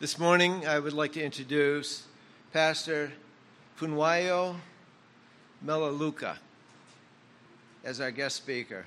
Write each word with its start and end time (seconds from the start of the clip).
This 0.00 0.16
morning, 0.16 0.64
I 0.64 0.78
would 0.78 0.92
like 0.92 1.14
to 1.14 1.24
introduce 1.24 2.04
Pastor 2.52 3.10
Funwayo 3.76 4.54
Melaluka 5.66 6.36
as 7.82 8.00
our 8.00 8.12
guest 8.12 8.36
speaker. 8.36 8.86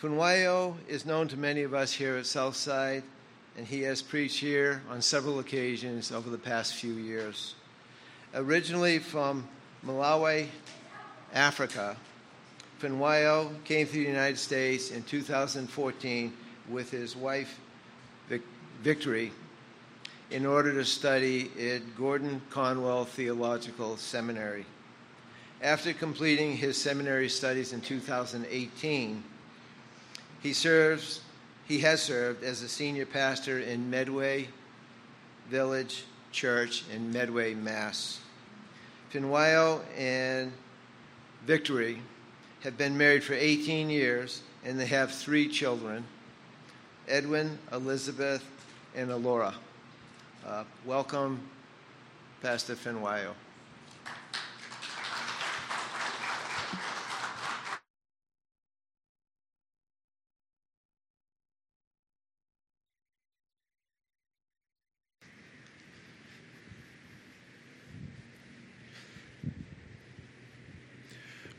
Funwayo 0.00 0.76
is 0.88 1.04
known 1.04 1.28
to 1.28 1.36
many 1.36 1.62
of 1.62 1.74
us 1.74 1.92
here 1.92 2.16
at 2.16 2.24
Southside, 2.24 3.02
and 3.58 3.66
he 3.66 3.82
has 3.82 4.00
preached 4.00 4.40
here 4.40 4.80
on 4.88 5.02
several 5.02 5.40
occasions 5.40 6.10
over 6.10 6.30
the 6.30 6.38
past 6.38 6.76
few 6.76 6.94
years. 6.94 7.54
Originally 8.34 8.98
from 8.98 9.46
Malawi, 9.84 10.46
Africa, 11.34 11.98
Funwayo 12.80 13.62
came 13.64 13.86
to 13.88 13.92
the 13.92 14.00
United 14.00 14.38
States 14.38 14.90
in 14.90 15.02
2014 15.02 16.32
with 16.70 16.90
his 16.90 17.14
wife, 17.14 17.60
Victory, 18.82 19.32
in 20.30 20.46
order 20.46 20.72
to 20.74 20.84
study 20.84 21.50
at 21.58 21.96
Gordon 21.96 22.40
Conwell 22.50 23.04
Theological 23.04 23.96
Seminary. 23.96 24.64
After 25.60 25.92
completing 25.92 26.56
his 26.56 26.76
seminary 26.76 27.28
studies 27.28 27.72
in 27.72 27.80
2018, 27.80 29.24
he 30.40 30.52
serves 30.52 31.20
he 31.66 31.80
has 31.80 32.00
served 32.00 32.44
as 32.44 32.62
a 32.62 32.68
senior 32.68 33.04
pastor 33.04 33.58
in 33.58 33.90
Medway 33.90 34.48
Village 35.50 36.04
Church 36.32 36.84
in 36.94 37.12
Medway, 37.12 37.54
Mass. 37.54 38.20
Funwayo 39.12 39.82
and 39.96 40.52
Victory 41.44 42.00
have 42.60 42.78
been 42.78 42.96
married 42.96 43.24
for 43.24 43.34
18 43.34 43.90
years 43.90 44.42
and 44.64 44.78
they 44.78 44.86
have 44.86 45.12
three 45.12 45.48
children 45.48 46.04
Edwin, 47.06 47.58
Elizabeth, 47.72 48.44
and 48.96 49.10
Alora. 49.10 49.54
Uh, 50.46 50.64
welcome, 50.86 51.40
Pastor 52.42 52.76
Funwayo. 52.76 53.32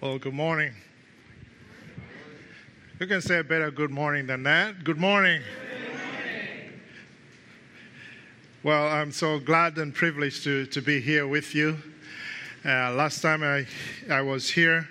Well, 0.01 0.19
good 0.19 0.33
morning. 0.33 0.73
You 2.99 3.07
can 3.07 3.21
say 3.21 3.39
a 3.39 3.43
better 3.43 3.71
good 3.71 3.91
morning 3.91 4.27
than 4.27 4.43
that. 4.43 4.83
Good 4.83 4.97
morning. 4.99 5.41
Well, 8.61 8.89
I'm 8.89 9.13
so 9.13 9.39
glad 9.39 9.77
and 9.77 9.95
privileged 9.95 10.43
to, 10.43 10.65
to 10.65 10.81
be 10.81 10.99
here 10.99 11.25
with 11.25 11.55
you. 11.55 11.77
Uh, 12.65 12.91
last 12.91 13.21
time 13.21 13.41
I, 13.41 13.65
I 14.13 14.21
was 14.21 14.49
here, 14.49 14.85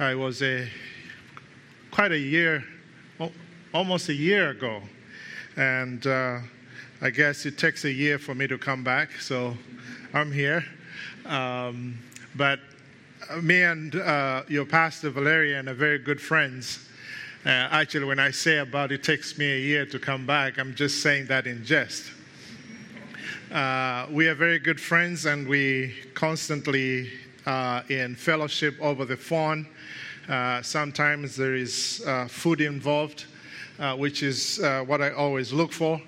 I 0.00 0.16
was 0.16 0.42
a, 0.42 0.68
quite 1.92 2.10
a 2.10 2.18
year, 2.18 2.64
almost 3.72 4.08
a 4.08 4.12
year 4.12 4.50
ago. 4.50 4.82
And 5.56 6.04
uh, 6.04 6.40
I 7.00 7.10
guess 7.10 7.46
it 7.46 7.58
takes 7.58 7.84
a 7.84 7.92
year 7.92 8.18
for 8.18 8.34
me 8.34 8.48
to 8.48 8.58
come 8.58 8.82
back, 8.82 9.12
so 9.20 9.56
I'm 10.12 10.32
here. 10.32 10.64
Um, 11.26 11.96
but 12.34 12.58
me 13.40 13.62
and 13.62 13.94
uh, 13.94 14.42
your 14.48 14.64
pastor 14.64 15.10
Valerian 15.10 15.68
are 15.68 15.74
very 15.74 16.00
good 16.00 16.20
friends. 16.20 16.88
Uh, 17.44 17.50
actually, 17.50 18.06
when 18.06 18.18
I 18.18 18.32
say 18.32 18.58
about 18.58 18.90
it 18.90 19.04
takes 19.04 19.38
me 19.38 19.46
a 19.52 19.60
year 19.60 19.86
to 19.86 20.00
come 20.00 20.26
back, 20.26 20.58
I'm 20.58 20.74
just 20.74 21.04
saying 21.04 21.26
that 21.26 21.46
in 21.46 21.64
jest. 21.64 22.15
Uh, 23.52 24.08
we 24.10 24.26
are 24.26 24.34
very 24.34 24.58
good 24.58 24.80
friends 24.80 25.24
and 25.24 25.46
we 25.46 25.94
constantly 26.14 27.08
uh, 27.46 27.80
in 27.88 28.16
fellowship 28.16 28.74
over 28.80 29.04
the 29.04 29.16
phone. 29.16 29.64
Uh, 30.28 30.60
sometimes 30.62 31.36
there 31.36 31.54
is 31.54 32.02
uh, 32.08 32.26
food 32.26 32.60
involved, 32.60 33.26
which 33.98 34.24
is 34.24 34.58
what 34.86 35.00
I 35.00 35.12
always 35.12 35.52
look 35.52 35.72
for, 35.72 36.00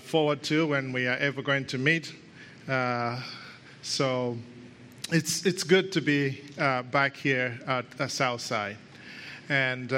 forward 0.00 0.42
to 0.44 0.66
when 0.68 0.94
we 0.94 1.06
are 1.06 1.18
ever 1.18 1.42
going 1.42 1.66
to 1.66 1.78
meet. 1.78 2.14
so, 3.82 4.38
it's, 5.12 5.44
it's 5.44 5.62
good 5.62 5.92
to 5.92 6.00
be 6.00 6.42
uh, 6.58 6.82
back 6.84 7.16
here 7.16 7.60
at 7.66 7.90
the 7.98 8.08
South 8.08 8.40
Side. 8.40 8.78
And 9.50 9.92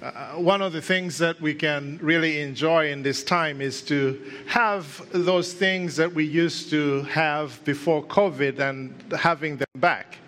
uh, 0.00 0.34
one 0.34 0.62
of 0.62 0.72
the 0.72 0.80
things 0.80 1.18
that 1.18 1.40
we 1.40 1.52
can 1.52 1.98
really 2.00 2.40
enjoy 2.40 2.90
in 2.90 3.02
this 3.02 3.24
time 3.24 3.60
is 3.60 3.82
to 3.82 4.20
have 4.46 5.04
those 5.12 5.52
things 5.52 5.96
that 5.96 6.12
we 6.12 6.24
used 6.24 6.70
to 6.70 7.02
have 7.04 7.62
before 7.64 8.04
COVID 8.04 8.60
and 8.60 8.94
having 9.12 9.56
them 9.56 9.66
back. 9.76 10.18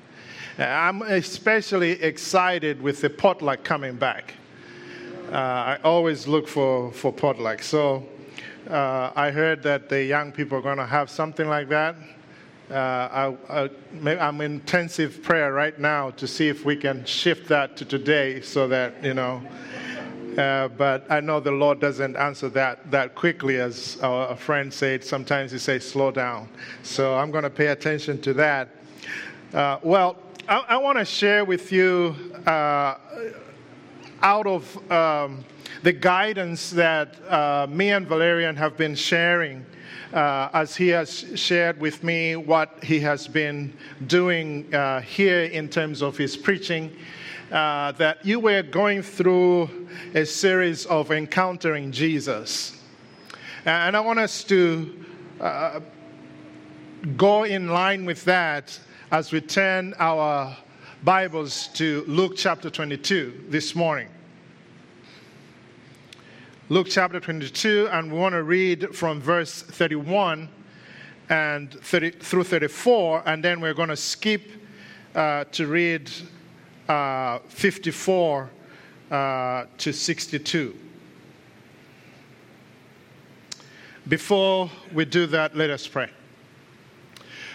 Uh, 0.59 0.65
I'm 0.65 1.03
especially 1.03 1.93
excited 2.03 2.83
with 2.83 3.01
the 3.01 3.11
potluck 3.11 3.63
coming 3.63 3.95
back. 3.95 4.35
Uh, 5.31 5.37
I 5.37 5.79
always 5.85 6.27
look 6.27 6.49
for, 6.49 6.91
for 6.93 7.13
potluck. 7.13 7.63
So 7.63 8.09
uh, 8.69 9.13
I 9.15 9.31
heard 9.31 9.63
that 9.63 9.89
the 9.89 10.03
young 10.03 10.33
people 10.33 10.59
are 10.59 10.63
going 10.63 10.79
to 10.79 10.87
have 10.87 11.09
something 11.11 11.49
like 11.49 11.69
that. 11.69 11.95
Uh, 12.71 13.35
I, 13.59 13.71
am 14.05 14.41
in 14.41 14.53
intensive 14.53 15.25
prayer 15.25 15.53
right 15.53 15.77
now 15.77 16.11
to 16.11 16.29
see 16.29 16.49
if 16.49 16.65
we 16.65 16.77
can 16.77 17.05
shift 17.05 17.49
that 17.49 17.77
to 17.79 17.85
today 17.85 18.41
so 18.43 18.69
that, 18.69 19.03
you 19.03 19.13
know. 19.13 19.43
Uh, 20.39 20.69
but 20.69 21.05
I 21.11 21.19
know 21.19 21.41
the 21.41 21.51
Lord 21.51 21.81
doesn't 21.81 22.17
answer 22.17 22.49
that 22.51 22.89
that 22.93 23.17
quickly, 23.17 23.57
as 23.57 23.99
our 24.03 24.37
friend 24.37 24.73
said. 24.73 25.03
Sometimes 25.03 25.51
He 25.51 25.59
says, 25.59 25.85
slow 25.85 26.13
down. 26.13 26.49
So 26.85 27.17
I'm 27.17 27.33
going 27.33 27.43
to 27.43 27.51
pay 27.51 27.69
attention 27.69 28.21
to 28.23 28.35
that. 28.35 28.69
Uh, 29.53 29.79
well, 29.83 30.17
I, 30.49 30.65
I 30.69 30.77
want 30.77 30.97
to 30.99 31.05
share 31.05 31.45
with 31.45 31.73
you 31.73 32.15
uh, 32.47 32.95
out 34.23 34.47
of 34.47 34.93
um, 34.93 35.45
the 35.83 35.93
guidance 35.93 36.71
that 36.71 37.17
uh, 37.29 37.67
me 37.69 37.91
and 37.91 38.07
Valerian 38.07 38.55
have 38.55 38.77
been 38.77 38.95
sharing 38.95 39.67
uh, 40.13 40.49
as 40.53 40.77
he 40.77 40.89
has 40.89 41.25
shared 41.35 41.81
with 41.81 42.03
me 42.03 42.37
what 42.37 42.83
he 42.83 43.01
has 43.01 43.29
been 43.29 43.73
doing 44.07 44.73
uh, 44.75 45.01
here 45.01 45.45
in 45.45 45.69
terms 45.69 46.03
of 46.03 46.17
his 46.17 46.37
preaching. 46.37 46.97
Uh, 47.51 47.91
that 47.93 48.25
you 48.25 48.39
were 48.39 48.63
going 48.63 49.03
through 49.03 49.69
a 50.15 50.25
series 50.25 50.87
of 50.87 51.11
encountering 51.11 51.91
Jesus. 51.91 52.81
And 53.65 53.97
I 53.97 54.01
want 54.01 54.21
us 54.21 54.45
to 54.45 55.05
uh, 55.41 55.81
go 57.17 57.43
in 57.43 57.69
line 57.69 58.05
with 58.05 58.25
that 58.25 58.79
as 59.11 59.33
we 59.33 59.41
turn 59.41 59.95
our 59.99 60.57
Bibles 61.03 61.69
to 61.75 62.05
Luke 62.07 62.35
chapter 62.37 62.71
22 62.71 63.47
this 63.49 63.75
morning. 63.75 64.09
Luke 66.73 66.87
chapter 66.89 67.19
22, 67.19 67.89
and 67.91 68.13
we 68.13 68.17
want 68.17 68.33
to 68.33 68.45
read 68.45 68.95
from 68.95 69.21
verse 69.21 69.61
31 69.61 70.49
and 71.29 71.73
30, 71.73 72.11
through 72.13 72.45
34, 72.45 73.25
and 73.27 73.43
then 73.43 73.61
we're 73.61 73.75
going 73.75 73.89
to 73.89 73.97
skip 73.97 74.43
uh, 75.17 75.43
to 75.51 75.67
read 75.67 76.09
uh, 76.89 77.41
54 77.49 78.51
uh, 79.11 79.65
to 79.79 79.93
62. 79.93 80.77
Before 84.07 84.71
we 84.95 85.05
do 85.05 85.27
that, 85.27 85.57
let 85.57 85.71
us 85.71 85.89
pray. 85.89 86.09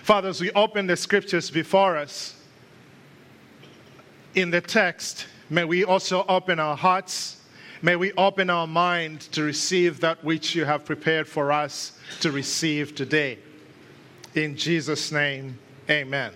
Father, 0.04 0.28
as 0.28 0.42
we 0.42 0.52
open 0.52 0.88
the 0.88 0.98
scriptures 0.98 1.50
before 1.50 1.96
us, 1.96 2.36
in 4.34 4.50
the 4.50 4.60
text, 4.60 5.28
may 5.50 5.64
we 5.64 5.86
also 5.86 6.26
open 6.28 6.60
our 6.60 6.76
hearts 6.76 7.38
May 7.82 7.98
we 7.98 8.14
open 8.14 8.50
our 8.50 8.68
mind 8.68 9.22
to 9.34 9.44
receive 9.44 10.00
that 10.00 10.24
which 10.24 10.56
you 10.56 10.66
have 10.66 10.86
prepared 10.86 11.28
for 11.28 11.52
us 11.52 11.98
to 12.22 12.32
receive 12.32 12.96
today. 12.96 13.38
In 14.34 14.56
Jesus' 14.56 15.12
name, 15.12 15.60
amen. 15.90 16.32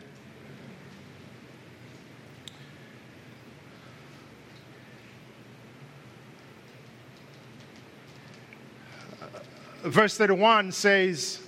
Verse 9.84 10.18
31 10.18 10.74
says, 10.74 11.40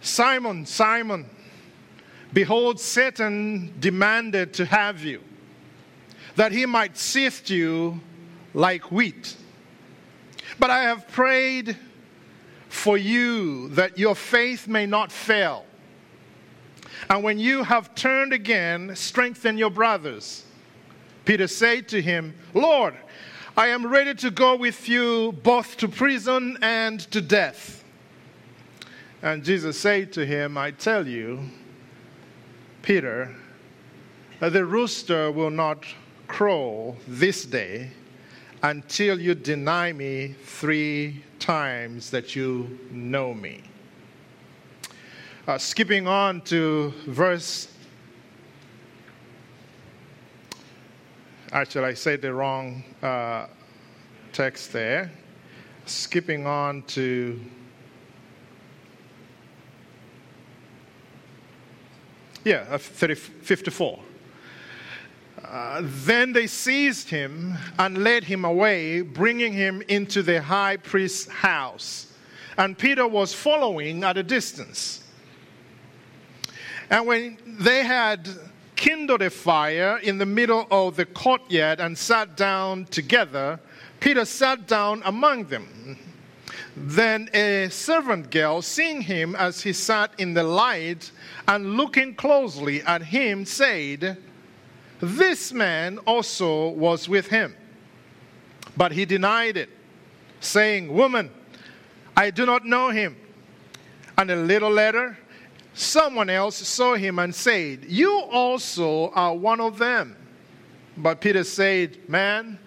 Simon, 0.00 0.64
Simon, 0.64 1.28
behold, 2.32 2.78
Satan 2.78 3.74
demanded 3.80 4.54
to 4.54 4.64
have 4.64 5.02
you, 5.02 5.20
that 6.36 6.52
he 6.52 6.64
might 6.64 6.96
sift 6.96 7.50
you 7.50 8.00
like 8.54 8.90
wheat. 8.90 9.36
But 10.58 10.70
I 10.70 10.84
have 10.84 11.08
prayed 11.08 11.76
for 12.68 12.96
you 12.96 13.68
that 13.70 13.98
your 13.98 14.14
faith 14.14 14.66
may 14.66 14.86
not 14.86 15.12
fail. 15.12 15.66
And 17.10 17.22
when 17.22 17.38
you 17.38 17.64
have 17.64 17.94
turned 17.94 18.32
again, 18.32 18.94
strengthen 18.96 19.58
your 19.58 19.70
brothers. 19.70 20.44
Peter 21.24 21.46
said 21.46 21.88
to 21.88 22.00
him, 22.00 22.34
Lord, 22.54 22.94
I 23.56 23.68
am 23.68 23.86
ready 23.86 24.14
to 24.14 24.30
go 24.30 24.56
with 24.56 24.88
you 24.88 25.32
both 25.42 25.76
to 25.78 25.88
prison 25.88 26.58
and 26.62 27.00
to 27.12 27.20
death. 27.20 27.84
And 29.22 29.44
Jesus 29.44 29.78
said 29.78 30.12
to 30.14 30.26
him, 30.26 30.58
I 30.58 30.70
tell 30.70 31.06
you, 31.06 31.48
Peter, 32.82 33.34
the 34.40 34.64
rooster 34.64 35.30
will 35.30 35.50
not 35.50 35.84
crow 36.26 36.96
this 37.06 37.44
day 37.44 37.90
until 38.64 39.20
you 39.20 39.34
deny 39.34 39.92
me 39.92 40.34
three 40.44 41.22
times 41.38 42.10
that 42.10 42.34
you 42.34 42.78
know 42.90 43.34
me. 43.34 43.62
Uh, 45.46 45.58
skipping 45.58 46.08
on 46.08 46.40
to 46.40 46.92
verse 47.06 47.68
Actually, 51.52 51.84
I 51.84 51.94
said 51.94 52.20
the 52.20 52.34
wrong 52.34 52.82
uh, 53.00 53.46
text 54.32 54.72
there. 54.72 55.12
Skipping 55.86 56.48
on 56.48 56.82
to 56.88 57.40
yeah, 62.44 62.66
uh, 62.70 62.78
30, 62.78 63.14
54. 63.14 64.00
Uh, 65.54 65.82
then 65.84 66.32
they 66.32 66.48
seized 66.48 67.08
him 67.08 67.54
and 67.78 68.02
led 68.02 68.24
him 68.24 68.44
away, 68.44 69.00
bringing 69.02 69.52
him 69.52 69.84
into 69.86 70.20
the 70.20 70.42
high 70.42 70.76
priest's 70.76 71.30
house. 71.30 72.08
And 72.58 72.76
Peter 72.76 73.06
was 73.06 73.32
following 73.32 74.02
at 74.02 74.16
a 74.16 74.24
distance. 74.24 75.04
And 76.90 77.06
when 77.06 77.38
they 77.46 77.84
had 77.84 78.28
kindled 78.74 79.22
a 79.22 79.30
fire 79.30 79.98
in 79.98 80.18
the 80.18 80.26
middle 80.26 80.66
of 80.72 80.96
the 80.96 81.06
courtyard 81.06 81.78
and 81.78 81.96
sat 81.96 82.36
down 82.36 82.86
together, 82.86 83.60
Peter 84.00 84.24
sat 84.24 84.66
down 84.66 85.02
among 85.04 85.44
them. 85.44 85.96
Then 86.76 87.30
a 87.32 87.68
servant 87.70 88.32
girl, 88.32 88.60
seeing 88.60 89.02
him 89.02 89.36
as 89.36 89.62
he 89.62 89.72
sat 89.72 90.10
in 90.18 90.34
the 90.34 90.42
light 90.42 91.12
and 91.46 91.76
looking 91.76 92.16
closely 92.16 92.82
at 92.82 93.02
him, 93.02 93.44
said, 93.44 94.18
This 95.00 95.52
man 95.52 95.98
also 95.98 96.68
was 96.68 97.08
with 97.08 97.28
him. 97.28 97.54
But 98.76 98.92
he 98.92 99.04
denied 99.04 99.56
it, 99.56 99.70
saying, 100.40 100.92
Woman, 100.92 101.30
I 102.16 102.30
do 102.30 102.46
not 102.46 102.64
know 102.64 102.90
him. 102.90 103.16
And 104.16 104.30
a 104.30 104.36
little 104.36 104.70
later, 104.70 105.18
Someone 105.74 106.30
else 106.30 106.56
saw 106.56 106.94
him 106.94 107.18
and 107.18 107.34
said, 107.34 107.84
You 107.88 108.16
also 108.30 109.10
are 109.10 109.34
one 109.34 109.60
of 109.60 109.76
them. 109.76 110.16
But 110.96 111.20
Peter 111.20 111.42
said, 111.42 112.08
Man, 112.08 112.60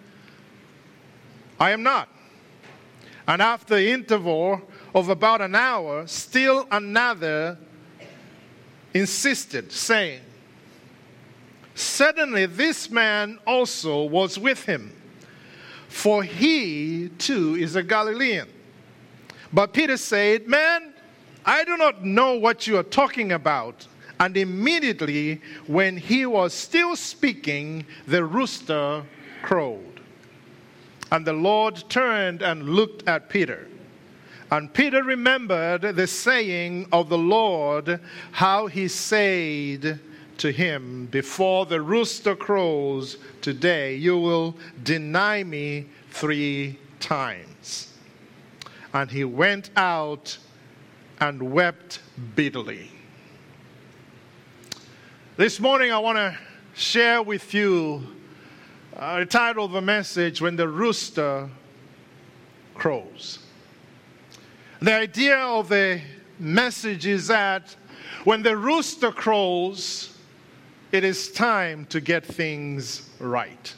I 1.58 1.72
am 1.72 1.84
not. 1.84 2.10
And 3.26 3.42
after 3.42 3.76
the 3.76 3.90
interval 3.90 4.62
of 4.94 5.08
about 5.08 5.40
an 5.40 5.56
hour, 5.56 6.06
still 6.06 6.68
another 6.70 7.58
insisted, 8.94 9.72
saying, 9.72 10.22
Suddenly 11.78 12.48
this 12.48 12.90
man 12.90 13.38
also 13.46 14.02
was 14.06 14.40
with 14.40 14.66
him, 14.66 14.92
for 15.88 16.24
he 16.24 17.12
too 17.20 17.54
is 17.54 17.76
a 17.76 17.84
Galilean. 17.84 18.48
But 19.54 19.74
Peter 19.74 19.96
said, 19.96 20.48
Man, 20.48 20.92
I 21.46 21.64
do 21.66 21.78
not 21.78 22.04
know 22.04 22.34
what 22.34 22.66
you 22.66 22.78
are 22.78 22.84
talking 22.84 23.32
about. 23.32 23.86
And 24.20 24.36
immediately, 24.36 25.40
when 25.68 25.98
he 25.98 26.26
was 26.26 26.52
still 26.52 26.96
speaking, 26.96 27.86
the 28.08 28.26
rooster 28.26 29.04
crowed. 29.44 30.02
And 31.12 31.28
the 31.28 31.34
Lord 31.34 31.84
turned 31.90 32.42
and 32.42 32.70
looked 32.70 33.08
at 33.08 33.30
Peter. 33.30 33.68
And 34.50 34.74
Peter 34.74 35.04
remembered 35.04 35.84
the 35.84 36.08
saying 36.08 36.88
of 36.92 37.10
the 37.10 37.20
Lord, 37.20 38.00
how 38.32 38.66
he 38.66 38.88
said 38.88 40.00
to 40.40 40.52
him, 40.52 41.08
Before 41.08 41.66
the 41.66 41.82
rooster 41.82 42.36
crows 42.36 43.18
today, 43.42 43.96
you 43.96 44.18
will 44.18 44.56
deny 44.84 45.44
me 45.44 45.88
three 46.12 46.78
times. 47.00 47.94
And 48.94 49.12
he 49.12 49.24
went 49.24 49.70
out 49.76 50.38
and 51.20 51.52
wept 51.52 52.00
bitterly. 52.36 52.92
This 55.36 55.60
morning, 55.60 55.92
I 55.92 56.00
want 56.00 56.18
to 56.18 56.38
share 56.74 57.22
with 57.22 57.54
you 57.54 58.08
uh, 58.96 59.20
the 59.20 59.26
title 59.26 59.66
of 59.66 59.72
the 59.72 59.82
message 59.82 60.42
When 60.42 60.56
the 60.56 60.68
Rooster 60.68 61.50
Crows. 62.76 63.40
The 64.80 64.94
idea 64.94 65.38
of 65.38 65.70
the 65.70 66.02
message 66.40 67.08
is 67.08 67.28
that 67.28 67.76
when 68.24 68.44
the 68.44 68.56
rooster 68.56 69.12
crows, 69.12 70.17
it 70.92 71.04
is 71.04 71.32
time 71.32 71.86
to 71.88 72.00
get 72.00 72.26
things 72.26 73.10
right. 73.20 73.74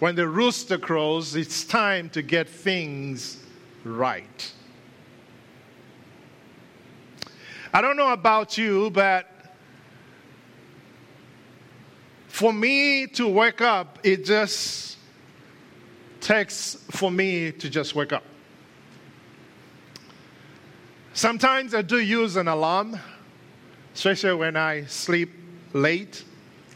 When 0.00 0.14
the 0.14 0.28
rooster 0.28 0.78
crows, 0.78 1.34
it's 1.34 1.64
time 1.64 2.10
to 2.10 2.22
get 2.22 2.48
things 2.48 3.42
right. 3.84 4.52
I 7.72 7.80
don't 7.80 7.96
know 7.96 8.12
about 8.12 8.56
you, 8.56 8.90
but 8.90 9.28
for 12.28 12.52
me 12.52 13.06
to 13.08 13.26
wake 13.26 13.60
up, 13.60 13.98
it 14.04 14.24
just 14.24 14.96
takes 16.20 16.76
for 16.90 17.10
me 17.10 17.52
to 17.52 17.68
just 17.68 17.94
wake 17.94 18.12
up. 18.12 18.22
Sometimes 21.12 21.74
I 21.74 21.82
do 21.82 21.98
use 21.98 22.36
an 22.36 22.46
alarm, 22.46 22.98
especially 23.98 24.32
when 24.32 24.56
I 24.56 24.84
sleep 24.84 25.28
late 25.72 26.22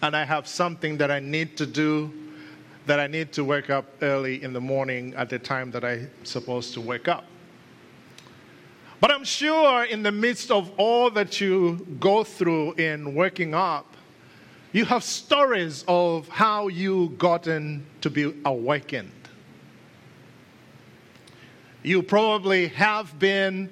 and 0.02 0.16
I 0.16 0.24
have 0.24 0.48
something 0.48 0.96
that 0.96 1.12
I 1.12 1.20
need 1.20 1.56
to 1.58 1.66
do 1.66 2.12
that 2.86 2.98
I 2.98 3.06
need 3.06 3.30
to 3.34 3.44
wake 3.44 3.70
up 3.70 3.84
early 4.02 4.42
in 4.42 4.52
the 4.52 4.60
morning 4.60 5.14
at 5.14 5.28
the 5.30 5.38
time 5.38 5.70
that 5.70 5.84
I'm 5.84 6.10
supposed 6.24 6.74
to 6.74 6.80
wake 6.80 7.06
up. 7.06 7.24
But 9.00 9.12
I'm 9.12 9.22
sure 9.22 9.84
in 9.84 10.02
the 10.02 10.10
midst 10.10 10.50
of 10.50 10.72
all 10.76 11.10
that 11.10 11.40
you 11.40 11.86
go 12.00 12.24
through 12.24 12.72
in 12.72 13.14
waking 13.14 13.54
up, 13.54 13.86
you 14.72 14.84
have 14.86 15.04
stories 15.04 15.84
of 15.86 16.26
how 16.26 16.66
you 16.66 17.10
gotten 17.18 17.86
to 18.00 18.10
be 18.10 18.34
awakened. 18.44 19.12
You 21.84 22.02
probably 22.02 22.66
have 22.66 23.16
been 23.20 23.70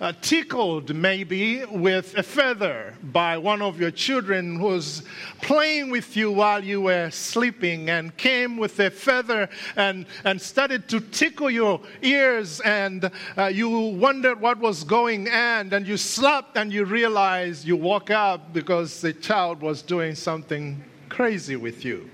uh, 0.00 0.12
tickled 0.22 0.94
maybe 0.94 1.64
with 1.66 2.16
a 2.16 2.22
feather 2.22 2.94
by 3.02 3.36
one 3.36 3.60
of 3.60 3.78
your 3.78 3.90
children 3.90 4.56
who 4.58 4.66
was 4.66 5.02
playing 5.42 5.90
with 5.90 6.16
you 6.16 6.32
while 6.32 6.64
you 6.64 6.80
were 6.80 7.10
sleeping 7.10 7.90
and 7.90 8.16
came 8.16 8.56
with 8.56 8.80
a 8.80 8.90
feather 8.90 9.48
and, 9.76 10.06
and 10.24 10.40
started 10.40 10.88
to 10.88 11.00
tickle 11.00 11.50
your 11.50 11.80
ears 12.02 12.60
and 12.60 13.10
uh, 13.36 13.46
you 13.46 13.68
wondered 13.68 14.40
what 14.40 14.58
was 14.58 14.84
going 14.84 15.28
on 15.28 15.72
and 15.72 15.86
you 15.86 15.96
slept 15.96 16.56
and 16.56 16.72
you 16.72 16.84
realized 16.84 17.66
you 17.66 17.76
woke 17.76 18.10
up 18.10 18.52
because 18.52 19.00
the 19.02 19.12
child 19.12 19.60
was 19.60 19.82
doing 19.82 20.14
something 20.14 20.82
crazy 21.10 21.56
with 21.56 21.84
you. 21.84 22.08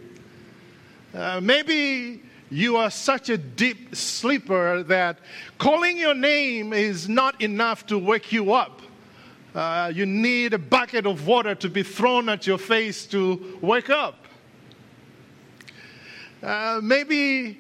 Uh, 1.15 1.41
maybe 1.41 2.21
you 2.51 2.77
are 2.77 2.91
such 2.91 3.29
a 3.29 3.37
deep 3.37 3.95
sleeper 3.97 4.83
that 4.85 5.19
calling 5.59 5.97
your 5.97 6.15
name 6.15 6.73
is 6.73 7.09
not 7.09 7.41
enough 7.41 7.87
to 7.87 7.99
wake 7.99 8.33
you 8.33 8.53
up. 8.53 8.83
Uh, 9.55 9.91
you 9.95 10.07
need 10.07 10.53
a 10.53 10.59
bucket 10.59 11.07
of 11.07 11.27
water 11.27 11.55
to 11.55 11.69
be 11.69 11.83
thrown 11.83 12.29
at 12.29 12.47
your 12.47 12.59
face 12.59 13.07
to 13.07 13.59
wake 13.61 13.91
up. 13.91 14.27
Uh, 16.43 16.81
maybe 16.83 17.59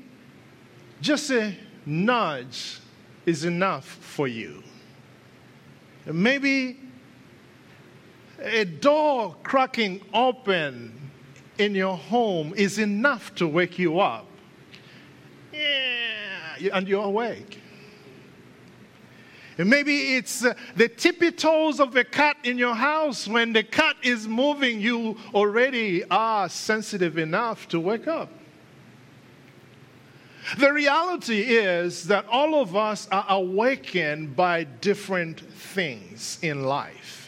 just 1.01 1.31
a 1.31 1.55
nudge 1.85 2.79
is 3.25 3.45
enough 3.45 3.87
for 3.87 4.29
you. 4.29 4.63
Maybe 6.05 6.79
a 8.41 8.65
door 8.65 9.35
cracking 9.43 10.01
open 10.13 11.11
in 11.59 11.75
your 11.75 11.97
home 11.97 12.53
is 12.55 12.79
enough 12.79 13.35
to 13.37 13.49
wake 13.49 13.79
you 13.79 13.99
up 13.99 14.27
yeah, 15.57 16.77
and 16.77 16.89
you're 16.89 17.05
awake. 17.05 17.61
And 19.59 19.71
maybe 19.71 20.17
it's 20.17 20.45
uh, 20.45 20.55
the 20.75 20.89
tippy 20.89 21.31
toes 21.31 21.81
of 21.81 21.97
a 21.97 22.05
cat 22.05 22.37
in 22.45 22.59
your 22.59 22.75
house. 22.75 23.27
When 23.27 23.53
the 23.53 23.63
cat 23.63 23.97
is 24.03 24.29
moving, 24.29 24.81
you 24.81 25.17
already 25.35 26.05
are 26.11 26.49
sensitive 26.49 27.17
enough 27.17 27.67
to 27.69 27.81
wake 27.81 28.07
up. 28.07 28.31
The 30.59 30.73
reality 30.73 31.41
is 31.41 32.05
that 32.05 32.27
all 32.29 32.61
of 32.61 32.77
us 32.77 33.09
are 33.11 33.25
awakened 33.29 34.37
by 34.37 34.65
different 34.65 35.41
things 35.41 36.39
in 36.43 36.65
life. 36.65 37.26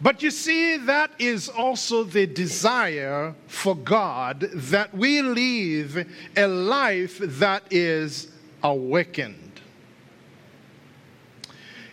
But 0.00 0.22
you 0.22 0.30
see, 0.30 0.76
that 0.76 1.10
is 1.18 1.48
also 1.48 2.04
the 2.04 2.26
desire 2.26 3.34
for 3.46 3.74
God 3.74 4.40
that 4.40 4.94
we 4.94 5.22
live 5.22 6.06
a 6.36 6.46
life 6.46 7.18
that 7.18 7.62
is 7.70 8.30
awakened. 8.62 9.60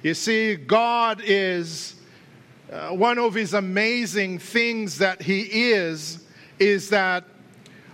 You 0.02 0.14
see, 0.14 0.56
God 0.56 1.22
is 1.24 1.96
uh, 2.70 2.90
one 2.90 3.18
of 3.18 3.34
his 3.34 3.54
amazing 3.54 4.40
things 4.40 4.98
that 4.98 5.22
he 5.22 5.72
is, 5.72 6.26
is 6.60 6.90
that 6.90 7.24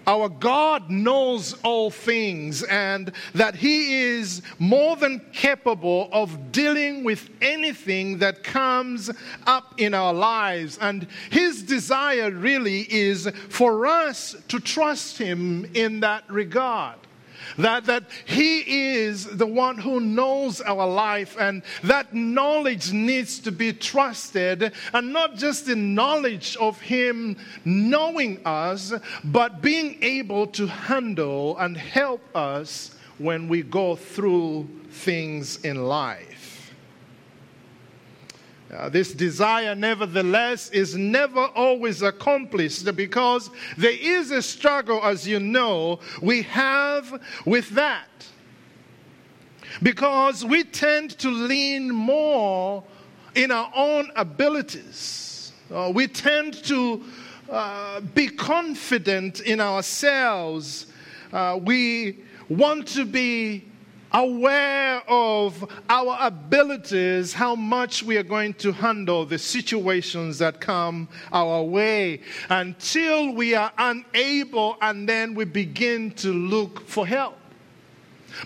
our 0.10 0.28
God 0.28 0.90
knows 0.90 1.54
all 1.62 1.92
things 1.92 2.64
and 2.64 3.12
that 3.36 3.54
He 3.54 3.94
is 3.94 4.42
more 4.58 4.96
than 4.96 5.22
capable 5.34 6.10
of 6.12 6.52
dealing 6.52 7.04
with 7.04 7.30
anything 7.44 8.18
that 8.18 8.44
comes 8.44 9.12
up 9.46 9.76
in 9.78 9.94
our 9.94 10.12
lives. 10.12 10.80
And 10.82 11.06
His 11.30 11.62
desire 11.62 12.32
really 12.32 12.92
is 12.92 13.30
for 13.50 13.86
us 13.86 14.36
to 14.48 14.60
trust 14.60 15.20
Him 15.20 15.70
in 15.76 16.00
that 16.00 16.24
regard 16.28 16.98
that, 17.58 17.86
that 17.86 18.04
He 18.26 18.94
is 18.96 19.26
the 19.26 19.48
one 19.48 19.78
who 19.78 20.00
knows 20.00 20.62
our 20.62 20.88
life, 20.88 21.36
and 21.40 21.64
that 21.84 22.14
knowledge 22.14 22.92
needs 22.92 23.40
to 23.40 23.52
be 23.52 23.74
trusted, 23.74 24.72
and 24.94 25.14
not 25.14 25.36
just 25.36 25.66
the 25.66 25.76
knowledge 25.76 26.56
of 26.58 26.80
Him 26.80 27.38
knowing 27.66 28.40
us, 28.46 28.94
but 29.24 29.62
being 29.62 29.98
able 30.02 30.48
to 30.48 30.68
handle 30.68 31.58
and 31.58 31.76
help 31.76 32.22
us 32.36 32.96
when 33.18 33.48
we 33.48 33.62
go 33.62 33.96
through 33.96 34.68
things 34.90 35.64
in 35.64 35.84
life. 35.86 36.39
Uh, 38.72 38.88
this 38.88 39.14
desire, 39.14 39.74
nevertheless, 39.74 40.70
is 40.70 40.96
never 40.96 41.48
always 41.56 42.04
accomplished 42.04 42.94
because 42.96 43.50
there 43.78 43.98
is 44.00 44.30
a 44.30 44.42
struggle, 44.42 45.04
as 45.04 45.28
you 45.28 45.40
know, 45.40 46.00
we 46.22 46.44
have 46.44 47.20
with 47.46 47.70
that. 47.72 48.08
Because 49.82 50.46
we 50.46 50.64
tend 50.64 51.18
to 51.20 51.30
lean 51.30 51.90
more 51.90 52.84
in 53.34 53.50
our 53.50 53.72
own 53.76 54.12
abilities. 54.16 55.52
Uh, 55.74 55.92
we 55.94 56.08
tend 56.08 56.64
to 56.66 57.04
uh, 57.50 58.02
be 58.02 58.28
confident 58.28 59.40
in 59.42 59.60
ourselves. 59.60 60.88
Uh, 61.34 61.60
we 61.64 62.20
want 62.50 62.88
to 62.88 63.06
be 63.06 63.64
aware 64.12 65.02
of 65.08 65.70
our 65.90 66.18
abilities, 66.20 67.34
how 67.34 67.56
much 67.56 68.04
we 68.04 68.18
are 68.18 68.24
going 68.24 68.54
to 68.56 68.72
handle 68.72 69.26
the 69.26 69.38
situations 69.38 70.38
that 70.40 70.60
come 70.60 71.08
our 71.32 71.64
way 71.64 72.22
until 72.50 73.34
we 73.34 73.56
are 73.56 73.72
unable 73.78 74.78
and 74.82 75.08
then 75.08 75.34
we 75.36 75.46
begin 75.46 76.12
to 76.12 76.34
look 76.34 76.88
for 76.88 77.06
help. 77.06 77.36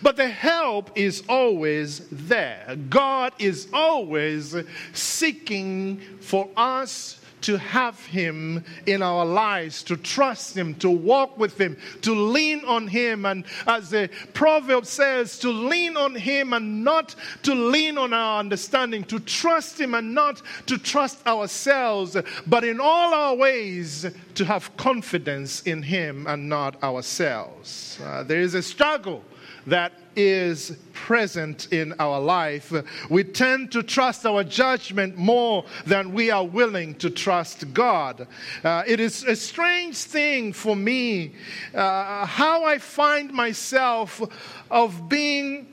But 0.01 0.15
the 0.15 0.27
help 0.27 0.91
is 0.95 1.23
always 1.27 2.07
there. 2.09 2.77
God 2.89 3.33
is 3.37 3.67
always 3.73 4.55
seeking 4.93 5.99
for 6.19 6.49
us 6.55 7.19
to 7.43 7.57
have 7.57 8.03
Him 8.05 8.63
in 8.85 9.01
our 9.01 9.25
lives, 9.25 9.83
to 9.83 9.97
trust 9.97 10.55
Him, 10.55 10.75
to 10.75 10.89
walk 10.89 11.37
with 11.37 11.59
Him, 11.59 11.77
to 12.01 12.13
lean 12.13 12.63
on 12.65 12.87
Him. 12.87 13.25
And 13.25 13.45
as 13.67 13.89
the 13.89 14.09
proverb 14.33 14.85
says, 14.85 15.37
to 15.39 15.49
lean 15.49 15.95
on 15.95 16.15
Him 16.15 16.53
and 16.53 16.83
not 16.83 17.15
to 17.43 17.53
lean 17.53 17.97
on 17.97 18.13
our 18.13 18.39
understanding, 18.39 19.03
to 19.05 19.19
trust 19.19 19.79
Him 19.79 19.93
and 19.93 20.13
not 20.13 20.41
to 20.67 20.77
trust 20.77 21.25
ourselves, 21.27 22.17
but 22.47 22.63
in 22.63 22.79
all 22.79 23.13
our 23.13 23.35
ways 23.35 24.05
to 24.35 24.45
have 24.45 24.75
confidence 24.77 25.61
in 25.63 25.83
Him 25.83 26.25
and 26.27 26.49
not 26.49 26.81
ourselves. 26.83 27.99
Uh, 28.03 28.23
there 28.23 28.41
is 28.41 28.53
a 28.53 28.63
struggle 28.63 29.23
that 29.67 29.93
is 30.15 30.77
present 30.93 31.71
in 31.71 31.93
our 31.99 32.19
life. 32.19 32.73
We 33.09 33.23
tend 33.23 33.71
to 33.71 33.83
trust 33.83 34.25
our 34.25 34.43
judgment 34.43 35.17
more 35.17 35.65
than 35.85 36.13
we 36.13 36.31
are 36.31 36.45
willing 36.45 36.95
to 36.95 37.09
trust 37.09 37.73
God. 37.73 38.27
Uh, 38.63 38.83
it 38.85 38.99
is 38.99 39.23
a 39.23 39.35
strange 39.35 39.97
thing 39.97 40.53
for 40.53 40.75
me 40.75 41.33
uh, 41.73 42.25
how 42.25 42.63
I 42.63 42.77
find 42.77 43.31
myself 43.31 44.21
of 44.69 45.09
being 45.09 45.67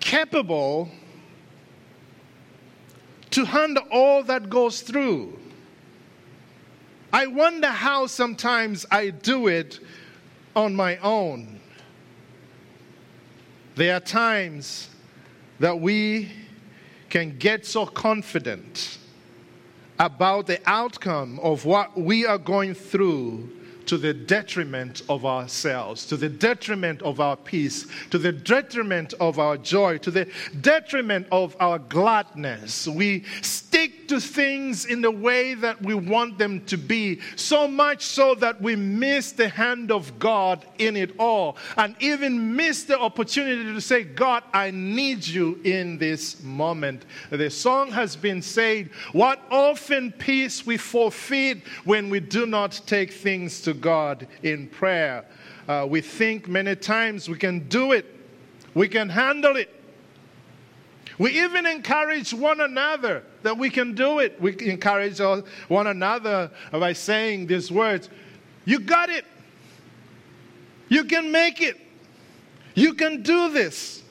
capable 0.00 0.90
to 3.30 3.44
handle 3.44 3.84
all 3.90 4.22
that 4.22 4.48
goes 4.48 4.80
through. 4.80 5.38
I 7.12 7.26
wonder 7.26 7.68
how 7.68 8.06
sometimes 8.06 8.86
I 8.90 9.10
do 9.10 9.48
it 9.48 9.80
on 10.54 10.74
my 10.74 10.96
own. 10.98 11.57
There 13.78 13.94
are 13.94 14.00
times 14.00 14.88
that 15.60 15.78
we 15.78 16.32
can 17.10 17.38
get 17.38 17.64
so 17.64 17.86
confident 17.86 18.98
about 20.00 20.48
the 20.48 20.58
outcome 20.68 21.38
of 21.38 21.64
what 21.64 21.96
we 21.96 22.26
are 22.26 22.38
going 22.38 22.74
through 22.74 23.48
to 23.86 23.96
the 23.96 24.12
detriment 24.12 25.02
of 25.08 25.24
ourselves, 25.24 26.06
to 26.06 26.16
the 26.16 26.28
detriment 26.28 27.02
of 27.02 27.20
our 27.20 27.36
peace, 27.36 27.86
to 28.10 28.18
the 28.18 28.32
detriment 28.32 29.14
of 29.20 29.38
our 29.38 29.56
joy, 29.56 29.96
to 29.98 30.10
the 30.10 30.28
detriment 30.60 31.28
of 31.30 31.54
our 31.60 31.78
gladness. 31.78 32.88
We 32.88 33.22
stick 33.42 33.97
to 34.08 34.20
things 34.20 34.84
in 34.84 35.00
the 35.00 35.10
way 35.10 35.54
that 35.54 35.80
we 35.82 35.94
want 35.94 36.38
them 36.38 36.64
to 36.66 36.76
be, 36.76 37.20
so 37.36 37.68
much 37.68 38.02
so 38.02 38.34
that 38.36 38.60
we 38.60 38.76
miss 38.76 39.32
the 39.32 39.48
hand 39.48 39.90
of 39.90 40.18
God 40.18 40.66
in 40.78 40.96
it 40.96 41.14
all, 41.18 41.56
and 41.76 41.94
even 42.00 42.56
miss 42.56 42.84
the 42.84 42.98
opportunity 42.98 43.64
to 43.64 43.80
say, 43.80 44.04
God, 44.04 44.42
I 44.52 44.70
need 44.70 45.26
you 45.26 45.60
in 45.64 45.98
this 45.98 46.42
moment. 46.42 47.04
The 47.30 47.50
song 47.50 47.90
has 47.92 48.16
been 48.16 48.42
said, 48.42 48.90
What 49.12 49.40
often 49.50 50.12
peace 50.12 50.66
we 50.66 50.76
forfeit 50.76 51.66
when 51.84 52.10
we 52.10 52.20
do 52.20 52.46
not 52.46 52.80
take 52.86 53.12
things 53.12 53.60
to 53.62 53.74
God 53.74 54.26
in 54.42 54.68
prayer. 54.68 55.24
Uh, 55.68 55.86
we 55.88 56.00
think 56.00 56.48
many 56.48 56.74
times 56.74 57.28
we 57.28 57.36
can 57.36 57.68
do 57.68 57.92
it, 57.92 58.06
we 58.74 58.88
can 58.88 59.08
handle 59.08 59.56
it. 59.56 59.74
We 61.18 61.40
even 61.40 61.66
encourage 61.66 62.32
one 62.32 62.60
another 62.60 63.24
that 63.42 63.56
we 63.56 63.70
can 63.70 63.94
do 63.94 64.18
it. 64.18 64.40
We 64.40 64.56
encourage 64.60 65.20
one 65.68 65.86
another 65.86 66.50
by 66.72 66.92
saying 66.92 67.46
these 67.46 67.70
words 67.70 68.08
You 68.64 68.80
got 68.80 69.08
it. 69.08 69.24
You 70.88 71.04
can 71.04 71.30
make 71.30 71.60
it. 71.60 71.76
You 72.74 72.94
can 72.94 73.22
do 73.22 73.50
this. 73.50 74.02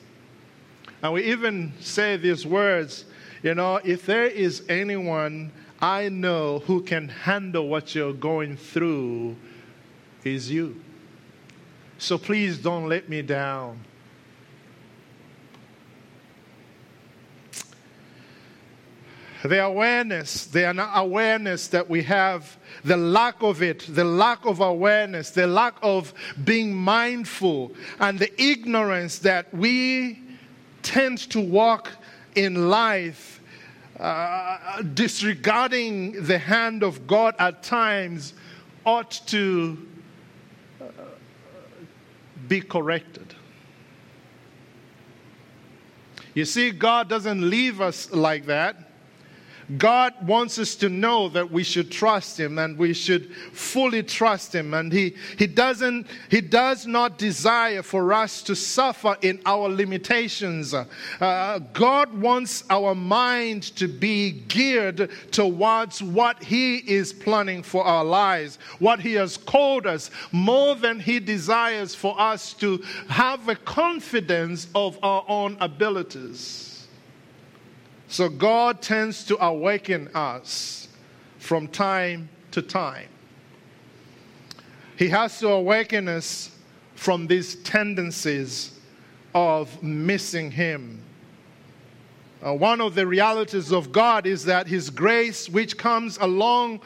And 1.02 1.12
we 1.12 1.24
even 1.24 1.72
say 1.80 2.16
these 2.16 2.46
words 2.46 3.04
you 3.42 3.54
know, 3.54 3.76
if 3.84 4.06
there 4.06 4.26
is 4.26 4.64
anyone 4.68 5.52
I 5.80 6.08
know 6.08 6.58
who 6.60 6.82
can 6.82 7.08
handle 7.08 7.68
what 7.68 7.94
you're 7.94 8.12
going 8.12 8.56
through, 8.56 9.36
is 10.24 10.50
you. 10.50 10.80
So 11.98 12.18
please 12.18 12.58
don't 12.58 12.88
let 12.88 13.08
me 13.08 13.22
down. 13.22 13.78
The 19.42 19.64
awareness, 19.64 20.46
the 20.46 20.68
awareness 20.94 21.68
that 21.68 21.88
we 21.88 22.02
have, 22.02 22.56
the 22.84 22.96
lack 22.96 23.40
of 23.40 23.62
it, 23.62 23.86
the 23.88 24.04
lack 24.04 24.44
of 24.44 24.60
awareness, 24.60 25.30
the 25.30 25.46
lack 25.46 25.74
of 25.80 26.12
being 26.44 26.74
mindful, 26.74 27.72
and 28.00 28.18
the 28.18 28.42
ignorance 28.42 29.18
that 29.20 29.52
we 29.54 30.22
tend 30.82 31.18
to 31.30 31.40
walk 31.40 31.92
in 32.34 32.68
life 32.68 33.40
uh, 34.00 34.82
disregarding 34.94 36.24
the 36.24 36.38
hand 36.38 36.82
of 36.82 37.06
God 37.06 37.34
at 37.38 37.62
times 37.62 38.34
ought 38.84 39.10
to 39.26 39.86
be 42.48 42.60
corrected. 42.60 43.34
You 46.34 46.44
see, 46.44 46.70
God 46.70 47.08
doesn't 47.08 47.48
leave 47.48 47.80
us 47.80 48.12
like 48.12 48.46
that. 48.46 48.87
God 49.76 50.14
wants 50.26 50.58
us 50.58 50.74
to 50.76 50.88
know 50.88 51.28
that 51.28 51.50
we 51.50 51.62
should 51.62 51.90
trust 51.90 52.40
Him 52.40 52.58
and 52.58 52.78
we 52.78 52.94
should 52.94 53.34
fully 53.52 54.02
trust 54.02 54.54
Him. 54.54 54.72
And 54.72 54.90
He, 54.90 55.14
he, 55.36 55.46
doesn't, 55.46 56.06
he 56.30 56.40
does 56.40 56.86
not 56.86 57.18
desire 57.18 57.82
for 57.82 58.14
us 58.14 58.42
to 58.44 58.56
suffer 58.56 59.16
in 59.20 59.40
our 59.44 59.68
limitations. 59.68 60.72
Uh, 60.72 61.58
God 61.74 62.18
wants 62.18 62.64
our 62.70 62.94
mind 62.94 63.64
to 63.76 63.88
be 63.88 64.30
geared 64.30 65.10
towards 65.32 66.02
what 66.02 66.42
He 66.42 66.78
is 66.78 67.12
planning 67.12 67.62
for 67.62 67.84
our 67.84 68.04
lives, 68.04 68.58
what 68.78 69.00
He 69.00 69.14
has 69.14 69.36
called 69.36 69.86
us, 69.86 70.10
more 70.32 70.76
than 70.76 70.98
He 70.98 71.20
desires 71.20 71.94
for 71.94 72.18
us 72.18 72.54
to 72.54 72.82
have 73.08 73.48
a 73.48 73.56
confidence 73.56 74.68
of 74.74 74.98
our 75.02 75.24
own 75.28 75.58
abilities. 75.60 76.67
So 78.08 78.30
God 78.30 78.80
tends 78.80 79.24
to 79.24 79.42
awaken 79.44 80.08
us 80.14 80.88
from 81.38 81.68
time 81.68 82.30
to 82.52 82.62
time. 82.62 83.08
He 84.96 85.08
has 85.08 85.38
to 85.40 85.48
awaken 85.48 86.08
us 86.08 86.50
from 86.94 87.26
these 87.26 87.56
tendencies 87.56 88.80
of 89.34 89.82
missing 89.82 90.50
Him. 90.50 91.02
Uh, 92.44 92.54
one 92.54 92.80
of 92.80 92.94
the 92.94 93.06
realities 93.06 93.72
of 93.72 93.92
God 93.92 94.26
is 94.26 94.44
that 94.46 94.66
His 94.66 94.90
grace, 94.90 95.48
which 95.48 95.76
comes 95.76 96.16
along 96.18 96.80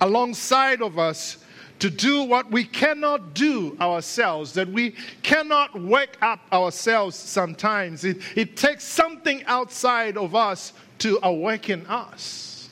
alongside 0.00 0.82
of 0.82 0.98
us, 0.98 1.43
to 1.78 1.90
do 1.90 2.22
what 2.22 2.50
we 2.50 2.64
cannot 2.64 3.34
do 3.34 3.76
ourselves, 3.80 4.52
that 4.54 4.68
we 4.68 4.94
cannot 5.22 5.78
wake 5.80 6.16
up 6.22 6.40
ourselves 6.52 7.16
sometimes. 7.16 8.04
It, 8.04 8.18
it 8.36 8.56
takes 8.56 8.84
something 8.84 9.44
outside 9.44 10.16
of 10.16 10.34
us 10.34 10.72
to 10.98 11.18
awaken 11.22 11.84
us. 11.86 12.70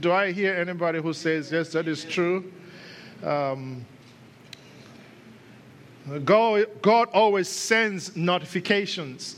Do 0.00 0.12
I 0.12 0.32
hear 0.32 0.54
anybody 0.54 1.00
who 1.00 1.12
says, 1.12 1.52
yes, 1.52 1.70
that 1.72 1.88
is 1.88 2.04
true? 2.04 2.50
Um, 3.22 3.84
God, 6.24 6.66
God 6.80 7.08
always 7.12 7.48
sends 7.48 8.16
notifications. 8.16 9.36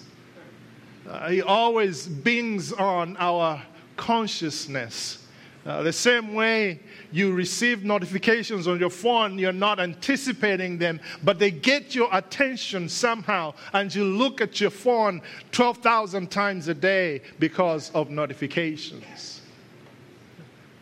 Uh, 1.08 1.28
he 1.28 1.42
always 1.42 2.06
brings 2.06 2.72
on 2.72 3.16
our 3.18 3.62
consciousness. 3.96 5.23
Uh, 5.66 5.82
the 5.82 5.92
same 5.92 6.34
way 6.34 6.78
you 7.10 7.32
receive 7.32 7.84
notifications 7.84 8.68
on 8.68 8.78
your 8.78 8.90
phone, 8.90 9.38
you're 9.38 9.52
not 9.52 9.80
anticipating 9.80 10.76
them, 10.76 11.00
but 11.22 11.38
they 11.38 11.50
get 11.50 11.94
your 11.94 12.08
attention 12.12 12.86
somehow, 12.86 13.54
and 13.72 13.94
you 13.94 14.04
look 14.04 14.42
at 14.42 14.60
your 14.60 14.70
phone 14.70 15.22
12,000 15.52 16.30
times 16.30 16.68
a 16.68 16.74
day 16.74 17.22
because 17.38 17.90
of 17.92 18.10
notifications. 18.10 19.40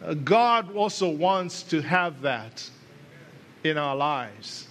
Uh, 0.05 0.15
God 0.15 0.75
also 0.75 1.09
wants 1.09 1.62
to 1.65 1.81
have 1.81 2.21
that 2.23 2.69
in 3.62 3.79
our 3.79 3.95
lives 3.95 4.67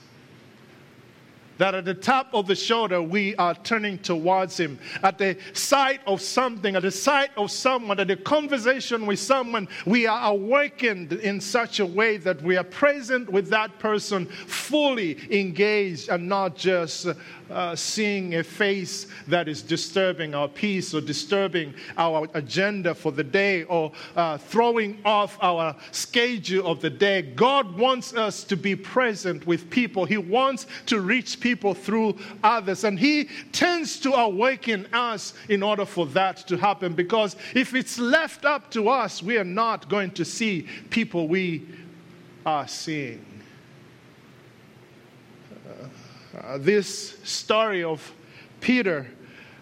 that 1.62 1.76
at 1.76 1.86
the 1.86 1.94
top 1.94 2.28
of 2.34 2.48
the 2.48 2.56
shoulder 2.56 3.04
we 3.04 3.36
are 3.36 3.54
turning 3.54 4.00
towards 4.00 4.60
Him. 4.60 4.80
At 5.04 5.20
the 5.20 5.38
sight 5.54 6.02
of 6.08 6.20
something, 6.20 6.76
at 6.76 6.82
the 6.82 6.90
sight 6.90 7.30
of 7.38 7.52
someone, 7.52 8.00
at 8.00 8.08
the 8.08 8.16
conversation 8.16 9.06
with 9.06 9.20
someone, 9.20 9.68
we 9.86 10.08
are 10.08 10.32
awakened 10.32 11.14
in 11.14 11.40
such 11.40 11.80
a 11.80 11.86
way 11.86 12.18
that 12.18 12.42
we 12.42 12.58
are 12.58 12.64
present 12.64 13.30
with 13.30 13.48
that 13.50 13.78
person, 13.78 14.26
fully 14.26 15.20
engaged 15.30 16.10
and 16.10 16.28
not 16.28 16.56
just 16.56 17.06
uh, 17.52 17.76
seeing 17.76 18.36
a 18.36 18.44
face 18.44 19.08
that 19.28 19.48
is 19.48 19.62
disturbing 19.62 20.34
our 20.34 20.48
peace 20.48 20.94
or 20.94 21.02
disturbing 21.02 21.74
our 21.98 22.28
agenda 22.34 22.94
for 22.96 23.12
the 23.12 23.24
day 23.24 23.64
or 23.64 23.92
uh, 24.16 24.38
throwing 24.38 24.98
off 25.06 25.38
our 25.42 25.76
schedule 25.92 26.68
of 26.68 26.82
the 26.82 26.90
day. 26.90 27.22
God 27.22 27.78
wants 27.78 28.14
us 28.14 28.44
to 28.46 28.56
be 28.56 28.76
present 28.76 29.46
with 29.46 29.70
people, 29.70 30.06
He 30.06 30.18
wants 30.18 30.68
to 30.88 31.02
reach 31.02 31.40
people 31.40 31.74
through 31.74 32.18
others, 32.44 32.84
and 32.84 33.00
He 33.00 33.30
tends 33.52 34.00
to 34.02 34.14
awaken 34.14 34.88
us 34.94 35.34
in 35.50 35.64
order 35.64 35.86
for 35.86 36.06
that 36.08 36.38
to 36.48 36.58
happen 36.58 36.94
because 36.94 37.36
if 37.54 37.74
it's 37.74 37.98
left 37.98 38.46
up 38.46 38.72
to 38.72 38.90
us, 38.90 39.22
we 39.22 39.38
are 39.38 39.44
not 39.44 39.90
going 39.90 40.12
to 40.12 40.26
see 40.26 40.68
people 40.90 41.28
we 41.28 41.66
are 42.46 42.68
seeing. 42.68 43.26
Uh, 46.38 46.58
this 46.58 47.18
story 47.24 47.84
of 47.84 48.14
Peter 48.62 49.06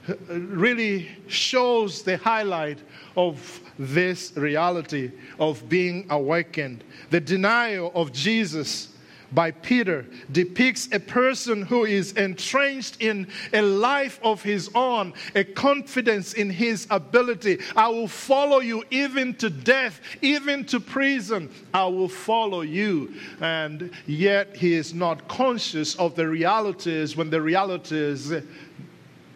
uh, 0.08 0.14
really 0.36 1.10
shows 1.28 2.04
the 2.04 2.18
highlight 2.18 2.78
of 3.18 3.60
this 3.80 4.36
reality 4.36 5.12
of 5.40 5.68
being 5.68 6.06
awakened. 6.10 6.84
The 7.10 7.22
denial 7.22 7.92
of 7.96 8.12
Jesus 8.12 8.89
by 9.32 9.52
Peter 9.52 10.06
depicts 10.32 10.90
a 10.92 11.00
person 11.00 11.62
who 11.62 11.86
is 11.86 12.14
entrenched 12.14 13.02
in 13.02 13.28
a 13.54 13.62
life 13.62 14.20
of 14.24 14.42
his 14.42 14.70
own, 14.74 15.14
a 15.36 15.44
confidence 15.44 16.34
in 16.34 16.50
his 16.50 16.88
ability. 16.90 17.60
I 17.76 17.88
will 17.90 18.08
follow 18.08 18.60
you 18.60 18.84
even 18.90 19.36
to 19.36 19.50
death, 19.50 20.02
even 20.22 20.66
to 20.66 20.80
prison. 20.80 21.50
I 21.74 21.86
will 21.86 22.10
follow 22.10 22.62
you. 22.62 23.14
And 23.42 23.92
yet 24.08 24.56
he 24.56 24.74
is 24.74 24.94
not 24.94 25.28
conscious 25.28 25.96
of 25.96 26.16
the 26.16 26.28
realities 26.28 27.16
when 27.16 27.30
the 27.30 27.42
realities 27.42 28.34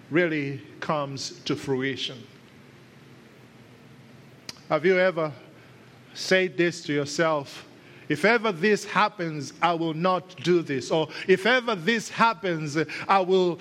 really 0.10 0.62
comes 0.80 1.40
to 1.42 1.56
fruition. 1.56 2.22
Have 4.70 4.86
you 4.86 4.98
ever 4.98 5.32
said 6.14 6.58
this 6.58 6.82
to 6.84 6.94
yourself? 6.94 7.66
If 8.14 8.26
ever 8.26 8.52
this 8.52 8.86
happens, 8.86 9.54
I 9.60 9.74
will 9.74 9.96
not 9.96 10.36
do 10.44 10.62
this. 10.62 10.92
Or 10.92 11.08
if 11.28 11.48
ever 11.48 11.74
this 11.74 12.10
happens, 12.10 12.78
I 13.08 13.22
will 13.22 13.56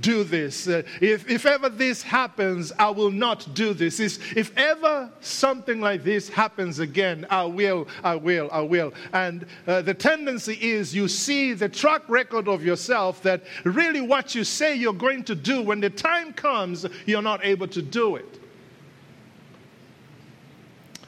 do 0.00 0.24
this. 0.24 0.66
If, 0.66 1.30
if 1.30 1.44
ever 1.44 1.68
this 1.68 2.02
happens, 2.02 2.72
I 2.78 2.88
will 2.88 3.10
not 3.10 3.52
do 3.52 3.74
this. 3.74 4.00
If 4.00 4.56
ever 4.56 5.10
something 5.20 5.82
like 5.82 6.02
this 6.02 6.30
happens 6.30 6.78
again, 6.78 7.26
I 7.28 7.44
will, 7.44 7.88
I 8.02 8.16
will, 8.16 8.48
I 8.50 8.62
will. 8.62 8.94
And 9.12 9.44
uh, 9.66 9.82
the 9.82 9.92
tendency 9.92 10.54
is 10.54 10.94
you 10.94 11.06
see 11.06 11.52
the 11.52 11.68
track 11.68 12.00
record 12.08 12.48
of 12.48 12.64
yourself 12.64 13.22
that 13.24 13.42
really 13.64 14.00
what 14.00 14.34
you 14.34 14.44
say 14.44 14.74
you're 14.76 14.94
going 14.94 15.24
to 15.24 15.34
do, 15.34 15.60
when 15.60 15.80
the 15.80 15.90
time 15.90 16.32
comes, 16.32 16.86
you're 17.04 17.20
not 17.20 17.44
able 17.44 17.68
to 17.68 17.82
do 17.82 18.16
it. 18.16 18.39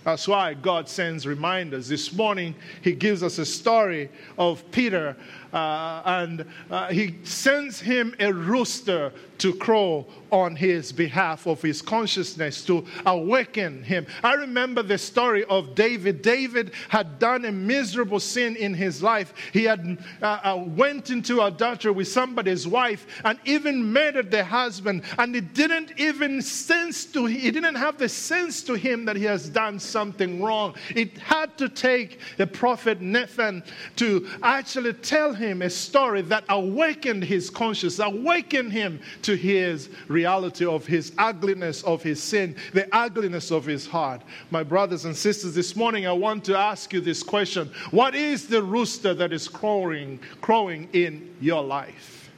That's 0.04 0.26
why 0.26 0.54
God 0.54 0.88
sends 0.88 1.26
reminders. 1.26 1.88
This 1.88 2.12
morning, 2.12 2.54
He 2.82 2.92
gives 2.92 3.22
us 3.22 3.38
a 3.38 3.46
story 3.46 4.10
of 4.36 4.68
Peter 4.72 5.16
uh, 5.52 6.02
and 6.04 6.44
uh, 6.70 6.88
he 6.88 7.16
sends 7.24 7.80
him 7.80 8.14
a 8.18 8.32
rooster 8.32 9.12
to 9.38 9.52
crow 9.52 10.06
on 10.30 10.54
his 10.54 10.92
behalf 10.92 11.46
of 11.46 11.60
his 11.60 11.82
consciousness 11.82 12.64
to 12.64 12.86
awaken 13.06 13.82
him. 13.82 14.06
I 14.22 14.34
remember 14.34 14.84
the 14.84 14.96
story 14.96 15.44
of 15.46 15.74
David. 15.74 16.22
David 16.22 16.72
had 16.88 17.18
done 17.18 17.44
a 17.44 17.50
miserable 17.52 18.20
sin 18.20 18.54
in 18.54 18.72
his 18.72 19.02
life. 19.02 19.34
He 19.52 19.64
had 19.64 19.98
uh, 20.22 20.38
uh 20.44 20.64
went 20.64 21.10
into 21.10 21.42
adultery 21.42 21.90
with 21.90 22.06
somebody's 22.06 22.68
wife 22.68 23.04
and 23.24 23.36
even 23.44 23.92
murdered 23.92 24.30
the 24.30 24.44
husband. 24.44 25.02
And 25.18 25.34
it 25.34 25.54
didn't 25.54 25.92
even 25.98 26.40
sense 26.40 27.04
to 27.06 27.26
he 27.26 27.50
didn't 27.50 27.74
have 27.74 27.98
the 27.98 28.08
sense 28.08 28.62
to 28.62 28.74
him 28.74 29.04
that 29.06 29.16
he 29.16 29.24
has 29.24 29.48
done 29.48 29.80
something 29.80 30.40
wrong. 30.40 30.76
It 30.94 31.18
had 31.18 31.58
to 31.58 31.68
take 31.68 32.20
the 32.36 32.46
prophet 32.46 33.00
Nathan 33.00 33.64
to 33.96 34.28
actually 34.42 34.92
tell 34.94 35.34
him 35.34 35.41
him 35.42 35.62
a 35.62 35.70
story 35.70 36.22
that 36.22 36.44
awakened 36.48 37.24
his 37.24 37.50
conscience, 37.50 37.98
awakened 37.98 38.72
him 38.72 39.00
to 39.22 39.36
his 39.36 39.90
reality 40.08 40.64
of 40.64 40.86
his 40.86 41.12
ugliness 41.18 41.82
of 41.82 42.02
his 42.02 42.22
sin, 42.22 42.56
the 42.72 42.88
ugliness 42.94 43.50
of 43.50 43.64
his 43.64 43.86
heart. 43.86 44.22
My 44.50 44.62
brothers 44.62 45.04
and 45.04 45.16
sisters, 45.16 45.54
this 45.54 45.76
morning 45.76 46.06
I 46.06 46.12
want 46.12 46.44
to 46.44 46.56
ask 46.56 46.92
you 46.92 47.00
this 47.00 47.22
question 47.22 47.70
What 47.90 48.14
is 48.14 48.46
the 48.46 48.62
rooster 48.62 49.14
that 49.14 49.32
is 49.32 49.48
crowing, 49.48 50.20
crowing 50.40 50.88
in 50.92 51.34
your 51.40 51.62
life 51.62 52.30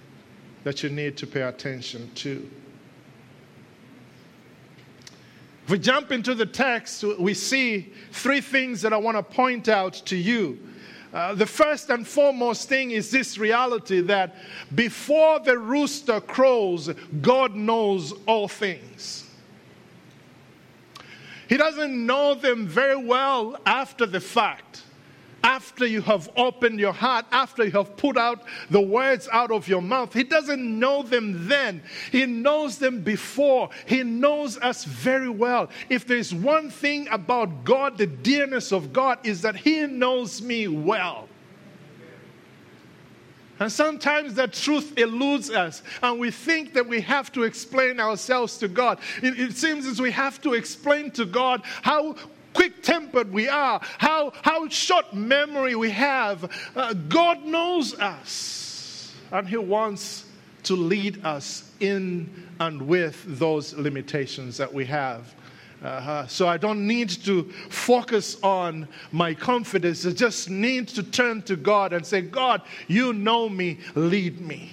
that 0.65 0.83
you 0.83 0.89
need 0.89 1.17
to 1.19 1.27
pay 1.27 1.43
attention 1.43 2.11
to? 2.17 2.51
If 5.65 5.71
we 5.71 5.79
jump 5.79 6.13
into 6.13 6.35
the 6.35 6.45
text, 6.45 7.05
we 7.19 7.33
see 7.33 7.93
three 8.13 8.43
things 8.43 8.83
that 8.83 8.93
I 8.93 8.99
want 8.99 9.17
to 9.17 9.23
point 9.23 9.69
out 9.69 9.95
to 10.07 10.17
you 10.17 10.59
uh, 11.15 11.33
the 11.33 11.47
first 11.47 11.91
and 11.91 12.07
foremost 12.07 12.69
thing 12.69 12.91
is 12.91 13.11
this 13.11 13.39
reality 13.39 14.01
that 14.01 14.35
before 14.75 15.39
the 15.39 15.57
rooster 15.57 16.21
crows, 16.21 16.91
God 17.23 17.55
knows 17.55 18.13
all 18.27 18.49
things. 18.49 19.31
He 21.49 21.57
doesn't 21.57 22.05
know 22.05 22.35
them 22.35 22.67
very 22.67 22.97
well 22.97 23.57
after 23.65 24.07
the 24.07 24.21
fact 24.21 24.84
after 25.75 25.87
you 25.87 26.03
have 26.03 26.31
opened 26.37 26.79
your 26.79 26.93
heart, 26.93 27.27
after 27.33 27.65
you 27.65 27.73
have 27.73 27.97
put 27.97 28.17
out 28.17 28.45
the 28.71 28.81
words 28.81 29.29
out 29.33 29.51
of 29.51 29.67
your 29.67 29.83
mouth. 29.83 30.15
He 30.15 30.23
doesn't 30.23 30.79
know 30.79 31.03
them 31.03 31.49
then, 31.49 31.83
He 32.13 32.27
knows 32.27 32.79
them 32.79 33.01
before. 33.01 33.71
He 33.85 34.05
knows 34.05 34.57
us 34.59 34.85
very 34.85 35.29
well. 35.29 35.69
If 35.89 36.07
there's 36.07 36.33
one 36.33 36.71
thing 36.71 37.09
about 37.11 37.65
God, 37.65 37.99
the 37.99 38.07
dearness 38.07 38.71
of 38.71 38.93
God 38.93 39.19
is 39.25 39.43
that 39.43 39.57
He 39.57 39.85
knows 39.89 40.41
me 40.41 40.69
well. 40.69 41.29
And 43.59 43.71
sometimes 43.71 44.35
that 44.35 44.53
truth 44.53 44.97
eludes 44.97 45.51
us, 45.51 45.83
and 46.03 46.21
we 46.21 46.31
think 46.31 46.73
that 46.75 46.87
we 46.87 47.01
have 47.01 47.33
to 47.33 47.45
explain 47.45 47.99
ourselves 47.99 48.59
to 48.59 48.69
God. 48.69 48.99
It, 49.23 49.39
it 49.39 49.57
seems 49.57 49.87
as 49.87 50.01
we 50.01 50.11
have 50.11 50.41
to 50.43 50.55
explain 50.55 51.11
to 51.13 51.25
God 51.25 51.63
how 51.83 52.17
quick 52.55 52.83
tempered 52.83 53.33
we 53.33 53.49
are, 53.49 53.81
how, 53.99 54.33
how 54.43 54.69
short 54.69 55.13
memory 55.13 55.75
we 55.75 55.91
have. 55.91 56.51
Uh, 56.75 56.95
God 56.95 57.45
knows 57.45 57.99
us, 57.99 59.13
and 59.31 59.47
He 59.47 59.57
wants 59.57 60.25
to 60.63 60.75
lead 60.75 61.25
us 61.25 61.71
in 61.81 62.31
and 62.61 62.81
with 62.83 63.23
those 63.39 63.75
limitations 63.75 64.57
that 64.57 64.73
we 64.73 64.85
have. 64.87 65.35
Uh, 65.83 66.27
so 66.27 66.49
I 66.49 66.57
don't 66.57 66.87
need 66.87 67.11
to 67.11 67.45
focus 67.69 68.39
on 68.43 68.89
my 69.13 69.35
confidence. 69.35 70.07
I 70.07 70.13
just 70.13 70.49
need 70.49 70.89
to 70.89 71.03
turn 71.03 71.43
to 71.43 71.57
God 71.57 71.93
and 71.93 72.07
say, 72.07 72.23
God, 72.23 72.63
you 72.89 73.13
know 73.13 73.51
me, 73.51 73.81
lead 73.95 74.41
me. 74.41 74.71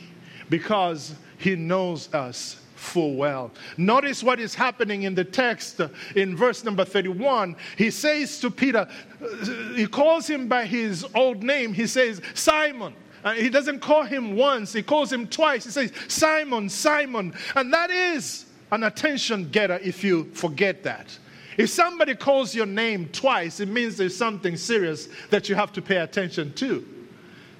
Because 0.49 1.15
He 1.37 1.55
knows 1.55 2.13
us 2.13 2.60
full 2.81 3.13
well. 3.13 3.51
Notice 3.77 4.23
what 4.23 4.39
is 4.39 4.55
happening 4.55 5.03
in 5.03 5.13
the 5.13 5.23
text 5.23 5.79
in 6.15 6.35
verse 6.35 6.63
number 6.63 6.83
31. 6.83 7.55
He 7.77 7.91
says 7.91 8.39
to 8.39 8.49
Peter, 8.49 8.87
uh, 9.21 9.45
he 9.75 9.85
calls 9.85 10.27
him 10.27 10.47
by 10.47 10.65
his 10.65 11.05
old 11.13 11.43
name. 11.43 11.73
He 11.73 11.87
says, 11.87 12.21
Simon. 12.33 12.93
Uh, 13.23 13.33
he 13.33 13.49
doesn't 13.49 13.81
call 13.81 14.01
him 14.01 14.35
once, 14.35 14.73
he 14.73 14.81
calls 14.81 15.13
him 15.13 15.27
twice. 15.27 15.63
He 15.63 15.69
says, 15.69 15.93
Simon, 16.07 16.67
Simon. 16.69 17.33
And 17.55 17.71
that 17.71 17.91
is 17.91 18.45
an 18.71 18.83
attention 18.83 19.49
getter 19.51 19.79
if 19.83 20.03
you 20.03 20.25
forget 20.33 20.81
that. 20.83 21.17
If 21.57 21.69
somebody 21.69 22.15
calls 22.15 22.55
your 22.55 22.65
name 22.65 23.09
twice, 23.09 23.59
it 23.59 23.67
means 23.67 23.95
there's 23.95 24.17
something 24.17 24.57
serious 24.57 25.07
that 25.29 25.49
you 25.49 25.55
have 25.55 25.71
to 25.73 25.81
pay 25.83 25.97
attention 25.97 26.53
to. 26.53 26.83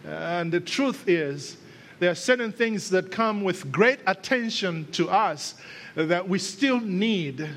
And 0.04 0.52
the 0.52 0.60
truth 0.60 1.08
is, 1.08 1.58
there 2.02 2.10
are 2.10 2.16
certain 2.16 2.52
things 2.52 2.90
that 2.90 3.12
come 3.12 3.44
with 3.44 3.72
great 3.72 4.00
attention 4.08 4.92
to 4.92 5.08
us 5.08 5.54
that 5.94 6.28
we 6.28 6.40
still 6.40 6.80
need. 6.80 7.48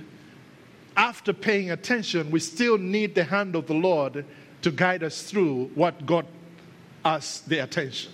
After 0.94 1.32
paying 1.32 1.70
attention, 1.70 2.30
we 2.30 2.40
still 2.40 2.76
need 2.76 3.14
the 3.14 3.24
hand 3.24 3.56
of 3.56 3.66
the 3.66 3.72
Lord 3.72 4.26
to 4.60 4.70
guide 4.70 5.02
us 5.02 5.22
through 5.22 5.70
what 5.74 6.04
got 6.04 6.26
us 7.06 7.38
the 7.38 7.60
attention. 7.60 8.12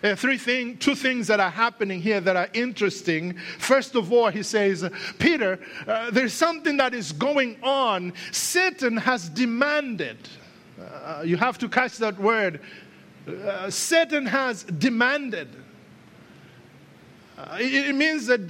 There 0.00 0.12
are 0.12 0.16
three 0.16 0.38
thing, 0.38 0.78
two 0.78 0.94
things 0.94 1.26
that 1.26 1.38
are 1.38 1.50
happening 1.50 2.00
here 2.00 2.22
that 2.22 2.34
are 2.34 2.48
interesting. 2.54 3.36
First 3.58 3.94
of 3.94 4.10
all, 4.10 4.30
he 4.30 4.42
says, 4.42 4.88
Peter, 5.18 5.60
uh, 5.86 6.10
there's 6.12 6.32
something 6.32 6.78
that 6.78 6.94
is 6.94 7.12
going 7.12 7.58
on. 7.62 8.14
Satan 8.32 8.96
has 8.96 9.28
demanded. 9.28 10.16
Uh, 10.80 11.22
you 11.24 11.36
have 11.36 11.58
to 11.58 11.68
catch 11.68 11.98
that 11.98 12.18
word. 12.18 12.60
Uh, 13.28 13.70
Satan 13.70 14.26
has 14.26 14.64
demanded. 14.64 15.48
Uh, 17.36 17.58
it, 17.60 17.88
it 17.88 17.94
means 17.94 18.26
that 18.26 18.40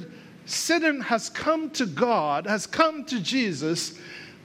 Satan 0.46 1.00
has 1.00 1.28
come 1.28 1.70
to 1.70 1.86
God, 1.86 2.46
has 2.46 2.66
come 2.66 3.04
to 3.04 3.20
Jesus, 3.20 3.98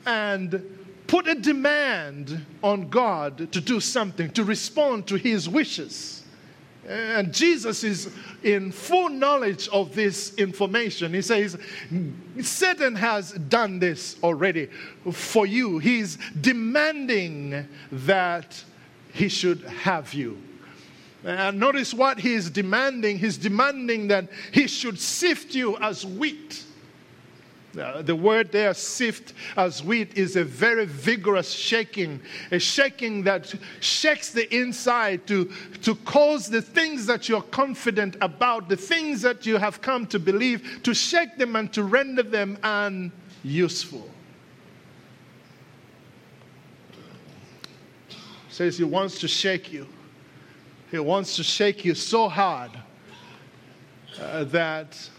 and 0.06 0.62
put 1.08 1.28
a 1.28 1.36
demand 1.36 2.46
on 2.64 2.90
God 2.90 3.52
to 3.52 3.62
do 3.62 3.80
something, 3.80 4.30
to 4.32 4.44
respond 4.44 5.08
to 5.08 5.16
his 5.16 5.48
wishes. 5.48 6.24
And 6.88 7.34
Jesus 7.34 7.84
is 7.84 8.14
in 8.44 8.72
full 8.72 9.10
knowledge 9.10 9.68
of 9.70 9.96
this 9.96 10.36
information. 10.36 11.14
He 11.14 11.22
says, 11.22 11.58
Satan 12.42 12.96
has 12.96 13.32
done 13.32 13.80
this 13.80 14.18
already 14.22 14.70
for 15.12 15.48
you. 15.48 15.80
He's 15.80 16.18
demanding 16.42 17.68
that 17.92 18.64
he 19.14 19.30
should 19.30 19.62
have 19.64 20.14
you. 20.14 20.38
And 21.24 21.60
notice 21.60 21.92
what 21.92 22.20
he 22.20 22.34
is 22.34 22.52
demanding. 22.52 23.18
He's 23.18 23.38
demanding 23.38 24.10
that 24.10 24.28
he 24.52 24.68
should 24.68 25.00
sift 25.00 25.56
you 25.56 25.78
as 25.78 26.06
wheat. 26.06 26.65
Uh, 27.78 28.02
the 28.02 28.16
word 28.16 28.52
there, 28.52 28.74
sift 28.74 29.34
as 29.58 29.84
wheat, 29.84 30.18
is 30.18 30.36
a 30.36 30.44
very 30.44 30.86
vigorous 30.86 31.52
shaking, 31.52 32.22
a 32.52 32.60
shaking 32.60 33.24
that 33.24 33.54
shakes 33.82 34.32
the 34.32 34.54
inside 34.56 35.28
to, 35.28 35.52
to 35.82 35.96
cause 35.96 36.48
the 36.48 36.62
things 36.62 37.06
that 37.06 37.28
you're 37.28 37.42
confident 37.42 38.16
about, 38.22 38.70
the 38.70 38.78
things 38.78 39.22
that 39.22 39.46
you 39.46 39.58
have 39.58 39.82
come 39.82 40.06
to 40.08 40.20
believe, 40.20 40.80
to 40.84 40.94
shake 40.94 41.38
them 41.38 41.56
and 41.56 41.74
to 41.74 41.84
render 41.84 42.24
them 42.24 42.58
unuseful. 42.64 44.10
Says 48.50 48.78
he 48.78 48.86
wants 48.86 49.20
to 49.20 49.28
shake 49.28 49.74
you. 49.74 49.86
He 50.92 51.00
wants 51.00 51.36
to 51.36 51.44
shake 51.44 51.84
you 51.84 51.94
so 51.94 52.30
hard 52.30 52.72
uh, 54.22 54.46
that 54.46 55.10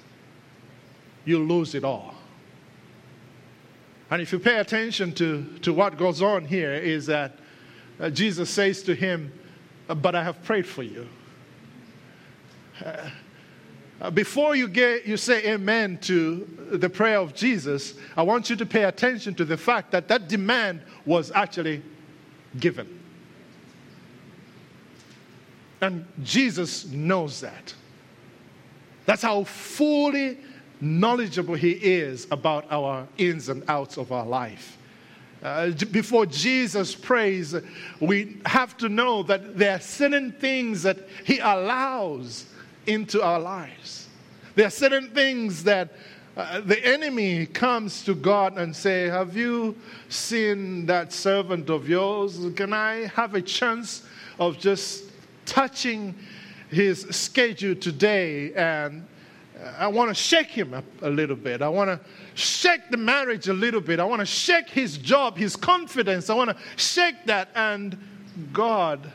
you 1.27 1.40
lose 1.40 1.75
it 1.75 1.85
all. 1.85 2.15
And 4.11 4.23
if 4.23 4.33
you 4.33 4.38
pay 4.38 4.59
attention 4.59 5.12
to, 5.14 5.45
to 5.62 5.73
what 5.73 5.97
goes 5.99 6.23
on 6.23 6.45
here, 6.45 6.73
is 6.75 7.07
that 7.07 7.38
uh, 7.99 8.11
Jesus 8.11 8.51
says 8.51 8.83
to 8.85 8.95
him, 8.95 9.33
uh, 9.88 9.95
But 9.95 10.14
I 10.14 10.23
have 10.23 10.42
prayed 10.45 10.66
for 10.66 10.83
you. 10.83 11.09
Uh, 12.85 13.11
uh, 14.01 14.11
before 14.11 14.55
you, 14.55 14.69
get, 14.69 15.07
you 15.07 15.16
say 15.16 15.53
amen 15.53 15.99
to 16.03 16.47
the 16.73 16.90
prayer 16.90 17.19
of 17.19 17.35
Jesus, 17.35 17.95
I 18.16 18.23
want 18.23 18.51
you 18.51 18.57
to 18.57 18.66
pay 18.66 18.85
attention 18.85 19.35
to 19.37 19.45
the 19.45 19.57
fact 19.57 19.90
that 19.92 20.07
that 20.09 20.29
demand 20.29 20.83
was 21.07 21.33
actually 21.33 21.83
given. 22.61 23.01
And 25.81 26.07
Jesus 26.23 26.87
knows 26.87 27.40
that. 27.40 27.75
That's 29.07 29.23
how 29.23 29.45
fully 29.45 30.38
knowledgeable 30.81 31.55
He 31.55 31.73
is 31.73 32.27
about 32.31 32.67
our 32.71 33.07
ins 33.19 33.49
and 33.49 33.62
outs 33.69 33.97
of 33.97 34.12
our 34.12 34.27
life. 34.27 34.77
Uh, 35.43 35.71
before 35.91 36.27
Jesus 36.27 36.95
prays, 36.95 37.55
we 38.01 38.39
have 38.47 38.77
to 38.79 38.89
know 38.89 39.23
that 39.25 39.57
there 39.57 39.77
are 39.77 39.81
certain 39.81 40.33
things 40.33 40.83
that 40.83 40.99
He 41.25 41.39
allows 41.39 42.47
into 42.87 43.23
our 43.23 43.39
lives. 43.39 44.09
There 44.55 44.67
are 44.67 44.71
certain 44.71 45.11
things 45.11 45.62
that 45.65 45.93
uh, 46.37 46.61
the 46.61 46.85
enemy 46.85 47.47
comes 47.47 48.05
to 48.05 48.15
God 48.15 48.59
and 48.59 48.75
say, 48.75 49.05
"Have 49.09 49.37
you 49.37 49.77
seen 50.09 50.87
that 50.87 51.12
servant 51.12 51.71
of 51.71 51.89
yours? 51.89 52.39
Can 52.55 52.73
I 52.73 53.07
have 53.15 53.35
a 53.35 53.43
chance 53.43 54.03
of 54.39 54.59
just 54.59 55.05
touching 55.47 56.15
his 56.69 57.03
schedule 57.11 57.75
today 57.75 58.53
and 58.55 59.07
I 59.79 59.87
want 59.88 60.11
to 60.11 60.14
shake 60.14 60.49
him 60.49 60.75
up 60.75 60.85
a 61.03 61.09
little 61.09 61.37
bit. 61.37 61.62
I 61.62 61.69
want 61.69 61.88
to 61.88 62.01
shake 62.35 62.90
the 62.90 62.97
marriage 62.97 63.49
a 63.49 63.55
little 63.55 63.81
bit. 63.81 64.01
I 64.01 64.05
want 64.05 64.21
to 64.21 64.27
shake 64.27 64.69
his 64.69 64.99
job, 64.99 65.37
his 65.37 65.57
confidence. 65.57 66.29
I 66.29 66.35
want 66.35 66.51
to 66.51 66.57
shake 66.77 67.25
that. 67.27 67.49
And 67.55 67.97
God 68.53 69.11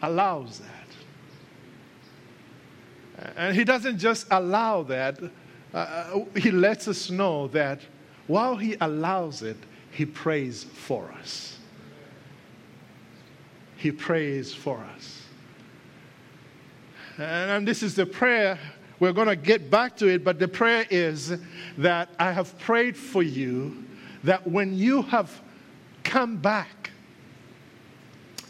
allows 0.00 0.60
that. 0.60 0.70
And 3.36 3.54
he 3.54 3.64
doesn't 3.64 3.98
just 3.98 4.26
allow 4.30 4.82
that, 4.84 5.22
uh, 5.72 5.76
uh, 5.76 6.24
he 6.36 6.50
lets 6.50 6.88
us 6.88 7.10
know 7.10 7.48
that 7.48 7.80
while 8.26 8.56
he 8.56 8.76
allows 8.80 9.42
it, 9.42 9.56
he 9.90 10.06
prays 10.06 10.64
for 10.64 11.12
us. 11.20 11.58
He 13.76 13.92
prays 13.92 14.54
for 14.54 14.78
us. 14.96 15.22
And 17.18 17.68
this 17.68 17.82
is 17.82 17.94
the 17.94 18.06
prayer 18.06 18.58
we're 19.00 19.12
going 19.12 19.28
to 19.28 19.36
get 19.36 19.70
back 19.70 19.96
to 19.98 20.08
it, 20.08 20.24
but 20.24 20.38
the 20.38 20.48
prayer 20.48 20.86
is 20.90 21.36
that 21.78 22.10
I 22.18 22.32
have 22.32 22.58
prayed 22.60 22.96
for 22.96 23.22
you 23.22 23.84
that 24.22 24.46
when 24.46 24.74
you 24.74 25.02
have 25.02 25.40
come 26.02 26.36
back, 26.36 26.90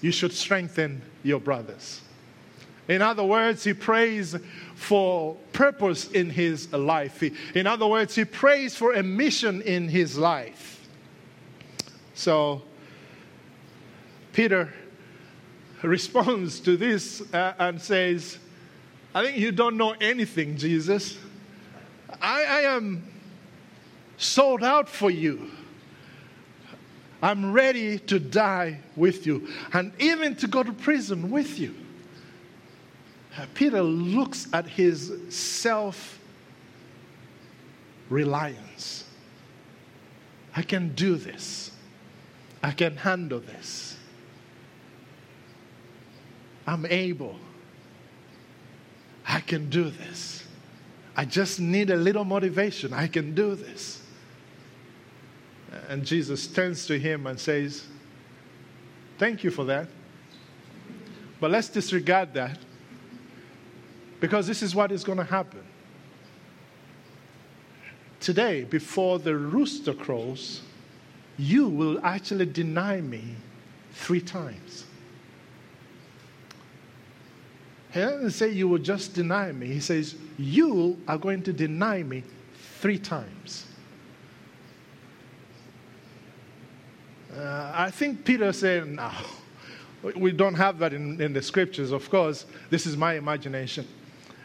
you 0.00 0.12
should 0.12 0.32
strengthen 0.32 1.02
your 1.22 1.40
brothers. 1.40 2.02
In 2.88 3.00
other 3.00 3.24
words, 3.24 3.64
he 3.64 3.72
prays 3.72 4.36
for 4.74 5.34
purpose 5.52 6.10
in 6.10 6.28
his 6.28 6.70
life. 6.72 7.22
In 7.54 7.66
other 7.66 7.86
words, 7.86 8.14
he 8.14 8.24
prays 8.24 8.76
for 8.76 8.92
a 8.92 9.02
mission 9.02 9.62
in 9.62 9.88
his 9.88 10.18
life. 10.18 10.86
So, 12.14 12.62
Peter 14.34 14.72
responds 15.82 16.60
to 16.60 16.76
this 16.76 17.22
uh, 17.32 17.54
and 17.58 17.80
says, 17.80 18.38
I 19.14 19.24
think 19.24 19.36
you 19.38 19.52
don't 19.52 19.76
know 19.76 19.92
anything, 20.00 20.56
Jesus. 20.56 21.16
I, 22.20 22.44
I 22.44 22.60
am 22.62 23.06
sold 24.16 24.64
out 24.64 24.88
for 24.88 25.10
you. 25.10 25.50
I'm 27.22 27.52
ready 27.52 27.98
to 28.00 28.18
die 28.18 28.80
with 28.96 29.26
you 29.26 29.48
and 29.72 29.92
even 29.98 30.36
to 30.36 30.46
go 30.46 30.62
to 30.62 30.72
prison 30.72 31.30
with 31.30 31.58
you. 31.58 31.74
Uh, 33.36 33.46
Peter 33.54 33.82
looks 33.82 34.48
at 34.52 34.66
his 34.66 35.12
self 35.28 36.18
reliance. 38.10 39.04
I 40.54 40.62
can 40.62 40.94
do 40.94 41.16
this. 41.16 41.70
I 42.62 42.72
can 42.72 42.96
handle 42.96 43.40
this. 43.40 43.96
I'm 46.66 46.86
able. 46.86 47.38
I 49.34 49.40
can 49.40 49.68
do 49.68 49.90
this. 49.90 50.44
I 51.16 51.24
just 51.24 51.58
need 51.58 51.90
a 51.90 51.96
little 51.96 52.24
motivation. 52.24 52.92
I 52.92 53.08
can 53.08 53.34
do 53.34 53.56
this. 53.56 54.00
And 55.88 56.06
Jesus 56.06 56.46
turns 56.46 56.86
to 56.86 56.96
him 56.96 57.26
and 57.26 57.38
says, 57.38 57.84
Thank 59.18 59.42
you 59.42 59.50
for 59.50 59.64
that. 59.64 59.88
But 61.40 61.50
let's 61.50 61.68
disregard 61.68 62.32
that 62.34 62.60
because 64.20 64.46
this 64.46 64.62
is 64.62 64.72
what 64.72 64.92
is 64.92 65.02
going 65.02 65.18
to 65.18 65.24
happen. 65.24 65.64
today, 68.20 68.62
before 68.62 69.18
the 69.18 69.36
rooster 69.36 69.94
crows, 69.94 70.62
you 71.38 71.68
will 71.68 71.98
actually 72.04 72.46
deny 72.46 73.00
me 73.00 73.34
three 73.94 74.20
times. 74.20 74.84
He 77.94 78.00
doesn't 78.00 78.32
say 78.32 78.50
you 78.50 78.66
will 78.66 78.80
just 78.80 79.14
deny 79.14 79.52
me. 79.52 79.68
He 79.68 79.78
says, 79.78 80.16
You 80.36 81.00
are 81.06 81.16
going 81.16 81.44
to 81.44 81.52
deny 81.52 82.02
me 82.02 82.24
three 82.80 82.98
times. 82.98 83.66
Uh, 87.32 87.70
I 87.72 87.92
think 87.92 88.24
Peter 88.24 88.52
said, 88.52 88.88
No, 88.88 89.12
we 90.16 90.32
don't 90.32 90.54
have 90.54 90.80
that 90.80 90.92
in, 90.92 91.20
in 91.20 91.32
the 91.32 91.40
scriptures. 91.40 91.92
Of 91.92 92.10
course, 92.10 92.46
this 92.68 92.84
is 92.84 92.96
my 92.96 93.14
imagination. 93.14 93.86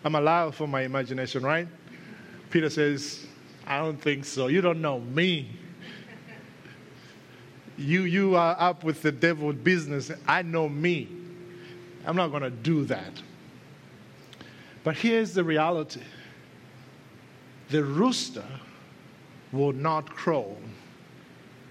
I'm 0.04 0.14
allowed 0.14 0.54
for 0.54 0.68
my 0.68 0.82
imagination, 0.82 1.42
right? 1.42 1.68
Peter 2.52 2.70
says, 2.70 3.26
I 3.66 3.80
don't 3.80 4.00
think 4.00 4.26
so. 4.26 4.46
You 4.46 4.62
don't 4.62 4.80
know 4.80 5.00
me. 5.00 5.50
You, 7.80 8.04
you 8.04 8.36
are 8.36 8.56
up 8.60 8.84
with 8.84 9.02
the 9.02 9.12
devil 9.12 9.52
business. 9.54 10.12
I 10.28 10.44
know 10.44 10.70
me. 10.70 11.10
I'm 12.06 12.16
not 12.16 12.28
going 12.30 12.44
to 12.44 12.52
do 12.52 12.86
that. 12.86 13.24
But 14.84 14.98
here's 14.98 15.34
the 15.34 15.44
reality 15.44 16.02
the 17.70 17.84
rooster 17.84 18.46
will 19.52 19.74
not 19.74 20.10
crow 20.10 20.58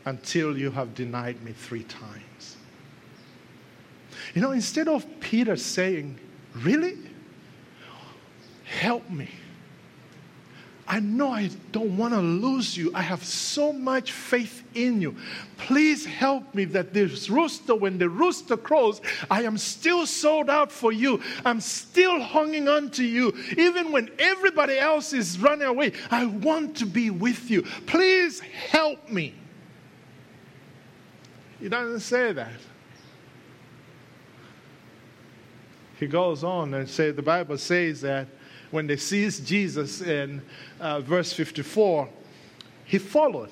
until 0.05 0.57
you 0.57 0.71
have 0.71 0.95
denied 0.95 1.43
me 1.43 1.53
three 1.53 1.85
times. 1.85 2.57
You 4.35 4.43
know, 4.43 4.53
instead 4.53 4.89
of 4.89 5.07
Peter 5.21 5.57
saying, 5.57 6.19
Really? 6.55 6.97
Help 8.65 9.09
me. 9.11 9.29
I 10.89 11.01
know 11.01 11.33
I 11.33 11.51
don't 11.71 11.99
want 11.99 12.15
to 12.15 12.21
lose 12.21 12.75
you. 12.75 12.91
I 12.95 13.03
have 13.03 13.23
so 13.23 13.75
much 13.75 14.13
faith 14.13 14.65
in 14.75 15.03
you. 15.03 15.15
Please 15.59 16.07
help 16.07 16.55
me 16.55 16.65
that 16.65 16.95
this 16.95 17.29
rooster, 17.29 17.75
when 17.75 17.99
the 17.99 18.09
rooster 18.09 18.57
crows, 18.57 19.03
I 19.31 19.43
am 19.43 19.59
still 19.59 20.07
sold 20.07 20.49
out 20.49 20.73
for 20.73 20.91
you. 20.91 21.21
I'm 21.45 21.61
still 21.61 22.19
hanging 22.19 22.69
on 22.69 22.89
to 22.93 23.05
you. 23.05 23.37
Even 23.59 23.93
when 23.93 24.11
everybody 24.19 24.79
else 24.79 25.13
is 25.13 25.39
running 25.39 25.69
away, 25.69 25.93
I 26.11 26.25
want 26.25 26.79
to 26.79 26.87
be 26.87 27.11
with 27.11 27.51
you. 27.51 27.63
Please 27.87 28.41
help 28.41 29.11
me. 29.11 29.35
He 31.61 31.69
doesn't 31.69 32.01
say 32.01 32.33
that. 32.33 32.61
He 35.99 36.07
goes 36.07 36.45
on 36.45 36.73
and 36.73 36.89
say 36.89 37.11
the 37.11 37.21
Bible 37.21 37.59
says 37.59 38.01
that 38.01 38.29
when 38.71 38.87
they 38.87 38.97
seized 38.97 39.47
Jesus 39.47 40.01
in 40.03 40.43
uh, 40.81 41.01
verse 41.01 41.33
54, 41.33 42.09
he 42.85 42.99
followed. 42.99 43.51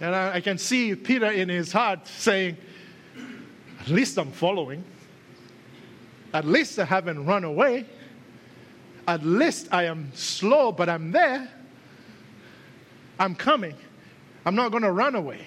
And 0.00 0.14
I, 0.14 0.34
I 0.34 0.40
can 0.40 0.58
see 0.58 0.94
Peter 0.94 1.30
in 1.30 1.48
his 1.48 1.72
heart 1.72 2.06
saying, 2.06 2.56
At 3.80 3.88
least 3.88 4.18
I'm 4.18 4.32
following. 4.32 4.84
At 6.32 6.44
least 6.44 6.78
I 6.78 6.84
haven't 6.84 7.24
run 7.24 7.44
away. 7.44 7.86
At 9.06 9.24
least 9.24 9.68
I 9.72 9.84
am 9.84 10.10
slow, 10.14 10.72
but 10.72 10.88
I'm 10.88 11.12
there. 11.12 11.48
I'm 13.18 13.34
coming. 13.34 13.74
I'm 14.44 14.54
not 14.54 14.70
going 14.70 14.82
to 14.82 14.92
run 14.92 15.14
away. 15.14 15.40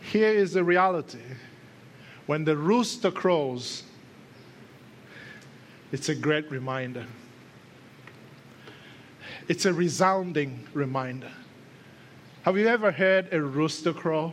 Here 0.00 0.28
is 0.28 0.52
the 0.52 0.64
reality. 0.64 1.20
When 2.26 2.44
the 2.44 2.56
rooster 2.56 3.10
crows, 3.10 3.84
it's 5.92 6.08
a 6.08 6.14
great 6.14 6.50
reminder. 6.50 7.06
It's 9.46 9.66
a 9.66 9.72
resounding 9.72 10.66
reminder. 10.72 11.30
Have 12.42 12.56
you 12.56 12.66
ever 12.66 12.90
heard 12.90 13.30
a 13.32 13.40
rooster 13.40 13.92
crow? 13.92 14.32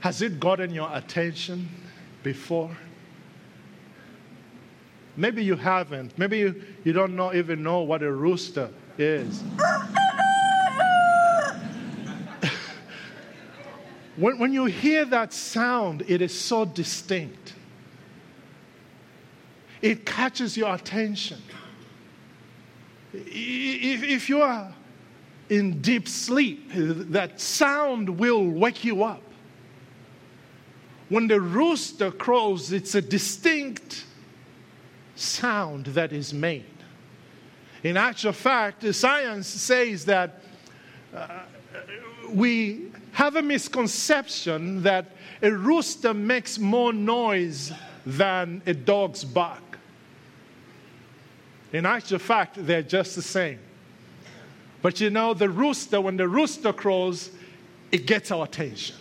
Has 0.00 0.20
it 0.22 0.38
gotten 0.38 0.72
your 0.72 0.90
attention 0.94 1.68
before? 2.22 2.76
Maybe 5.16 5.42
you 5.42 5.56
haven't. 5.56 6.16
Maybe 6.18 6.38
you, 6.38 6.62
you 6.84 6.92
don't 6.92 7.16
know, 7.16 7.34
even 7.34 7.62
know 7.62 7.80
what 7.80 8.02
a 8.02 8.12
rooster 8.12 8.70
is. 8.98 9.40
when, 14.16 14.38
when 14.38 14.52
you 14.52 14.66
hear 14.66 15.06
that 15.06 15.32
sound, 15.32 16.04
it 16.06 16.22
is 16.22 16.38
so 16.38 16.64
distinct 16.64 17.54
it 19.80 20.04
catches 20.04 20.56
your 20.56 20.74
attention. 20.74 21.40
If, 23.12 24.28
you 24.28 24.42
are 24.42 24.72
in 25.48 25.80
deep 25.80 26.08
sleep, 26.08 26.70
that 26.74 27.40
sound 27.40 28.18
will 28.18 28.44
wake 28.44 28.84
you 28.84 29.04
up. 29.04 29.22
When 31.08 31.26
the 31.26 31.40
rooster 31.40 32.10
crows, 32.10 32.72
it's 32.72 32.94
a 32.94 33.00
distinct 33.00 34.04
sound 35.14 35.86
that 35.86 36.12
is 36.12 36.34
made. 36.34 36.64
In 37.82 37.96
actual 37.96 38.32
fact, 38.32 38.94
science 38.94 39.46
says 39.46 40.04
that 40.04 40.42
uh, 41.14 41.40
we 42.30 42.92
have 43.12 43.36
a 43.36 43.42
misconception 43.42 44.82
that 44.82 45.12
a 45.42 45.50
rooster 45.50 46.12
makes 46.12 46.58
more 46.58 46.92
noise 46.92 47.72
than 48.04 48.62
a 48.66 48.74
dog's 48.74 49.24
bark. 49.24 49.67
In 51.72 51.84
actual 51.86 52.18
fact, 52.18 52.54
they're 52.58 52.82
just 52.82 53.14
the 53.14 53.22
same. 53.22 53.58
But 54.80 55.00
you 55.00 55.10
know, 55.10 55.34
the 55.34 55.48
rooster, 55.48 56.00
when 56.00 56.16
the 56.16 56.28
rooster 56.28 56.72
crows, 56.72 57.30
it 57.90 58.06
gets 58.06 58.30
our 58.30 58.44
attention. 58.44 58.96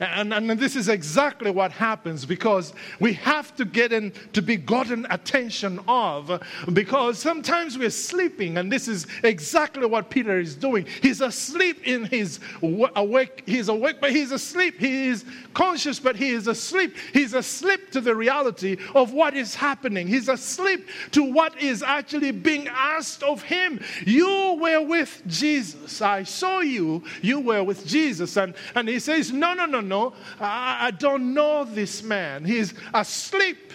And, 0.00 0.32
and, 0.32 0.50
this 0.58 0.76
is 0.76 0.88
exactly 0.88 1.50
what 1.50 1.72
happens 1.72 2.24
because 2.24 2.72
we 3.00 3.12
have 3.14 3.54
to 3.56 3.66
get 3.66 3.92
in 3.92 4.12
to 4.32 4.40
be 4.40 4.56
gotten 4.56 5.06
attention 5.10 5.78
of 5.86 6.42
because 6.72 7.18
sometimes 7.18 7.76
we're 7.76 7.90
sleeping 7.90 8.56
and 8.56 8.72
this 8.72 8.88
is 8.88 9.06
exactly 9.22 9.84
what 9.84 10.08
Peter 10.08 10.40
is 10.40 10.56
doing. 10.56 10.86
He's 11.02 11.20
asleep 11.20 11.86
in 11.86 12.06
his 12.06 12.40
awake, 12.62 13.42
he's 13.44 13.68
awake, 13.68 13.96
but 14.00 14.12
he's 14.12 14.32
asleep. 14.32 14.80
He 14.80 15.08
is 15.08 15.26
conscious, 15.52 16.00
but 16.00 16.16
he 16.16 16.30
is 16.30 16.46
asleep. 16.46 16.96
He's 17.12 17.34
asleep 17.34 17.90
to 17.92 18.00
the 18.00 18.14
reality 18.14 18.78
of 18.94 19.12
what 19.12 19.36
is 19.36 19.54
happening. 19.54 20.06
He's 20.06 20.30
asleep 20.30 20.88
to 21.12 21.22
what 21.22 21.60
is 21.60 21.82
actually 21.82 22.30
being 22.30 22.68
asked 22.68 23.22
of 23.22 23.42
him. 23.42 23.82
You 24.06 24.58
were 24.60 24.80
with 24.80 25.22
Jesus. 25.26 26.00
I 26.00 26.22
saw 26.22 26.60
you. 26.60 27.04
You 27.20 27.40
were 27.40 27.62
with 27.62 27.86
Jesus. 27.86 28.38
And, 28.38 28.54
and 28.74 28.88
he 28.88 28.98
says, 28.98 29.30
No, 29.30 29.52
no, 29.52 29.66
no, 29.66 29.89
no, 29.90 30.14
I, 30.40 30.86
I 30.86 30.90
don't 30.92 31.34
know 31.34 31.64
this 31.64 32.02
man. 32.02 32.44
He's 32.44 32.72
asleep. 32.94 33.72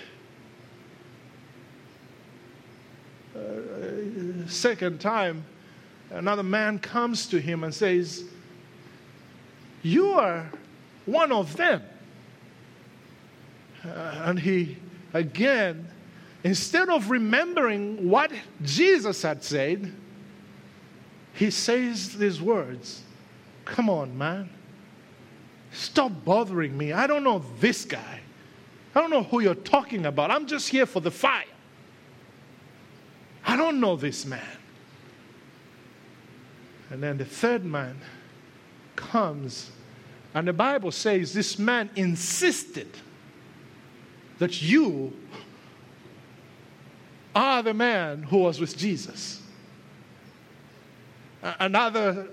Uh, 3.35 4.47
second 4.47 5.01
time, 5.01 5.43
another 6.09 6.41
man 6.41 6.79
comes 6.79 7.27
to 7.27 7.39
him 7.39 7.65
and 7.65 7.73
says, 7.73 8.23
You 9.83 10.13
are 10.13 10.49
one 11.05 11.33
of 11.33 11.55
them. 11.57 11.83
Uh, 13.83 13.89
and 14.23 14.39
he, 14.39 14.77
again, 15.13 15.85
instead 16.45 16.87
of 16.87 17.09
remembering 17.09 18.09
what 18.09 18.31
Jesus 18.63 19.21
had 19.21 19.43
said, 19.43 19.93
he 21.33 21.51
says 21.51 22.17
these 22.17 22.41
words 22.41 23.03
Come 23.65 23.89
on, 23.89 24.17
man. 24.17 24.49
Stop 25.75 26.23
bothering 26.23 26.77
me. 26.77 26.93
I 26.93 27.05
don't 27.05 27.23
know 27.23 27.43
this 27.59 27.83
guy. 27.83 28.21
I 28.95 29.01
don't 29.01 29.09
know 29.09 29.23
who 29.23 29.41
you're 29.41 29.55
talking 29.55 30.05
about. 30.05 30.31
I'm 30.31 30.47
just 30.47 30.69
here 30.69 30.85
for 30.85 31.01
the 31.01 31.11
fire. 31.11 31.43
I 33.45 33.57
don't 33.57 33.81
know 33.81 33.97
this 33.97 34.25
man. 34.25 34.57
And 36.89 37.03
then 37.03 37.17
the 37.17 37.25
third 37.25 37.65
man 37.65 37.99
comes, 38.95 39.69
and 40.33 40.47
the 40.47 40.53
Bible 40.53 40.91
says 40.91 41.33
this 41.33 41.59
man 41.59 41.89
insisted 41.97 42.87
that 44.39 44.61
you 44.61 45.11
are 47.35 47.61
the 47.61 47.73
man 47.73 48.23
who 48.23 48.37
was 48.37 48.61
with 48.61 48.77
Jesus. 48.77 49.41
Another 51.43 52.29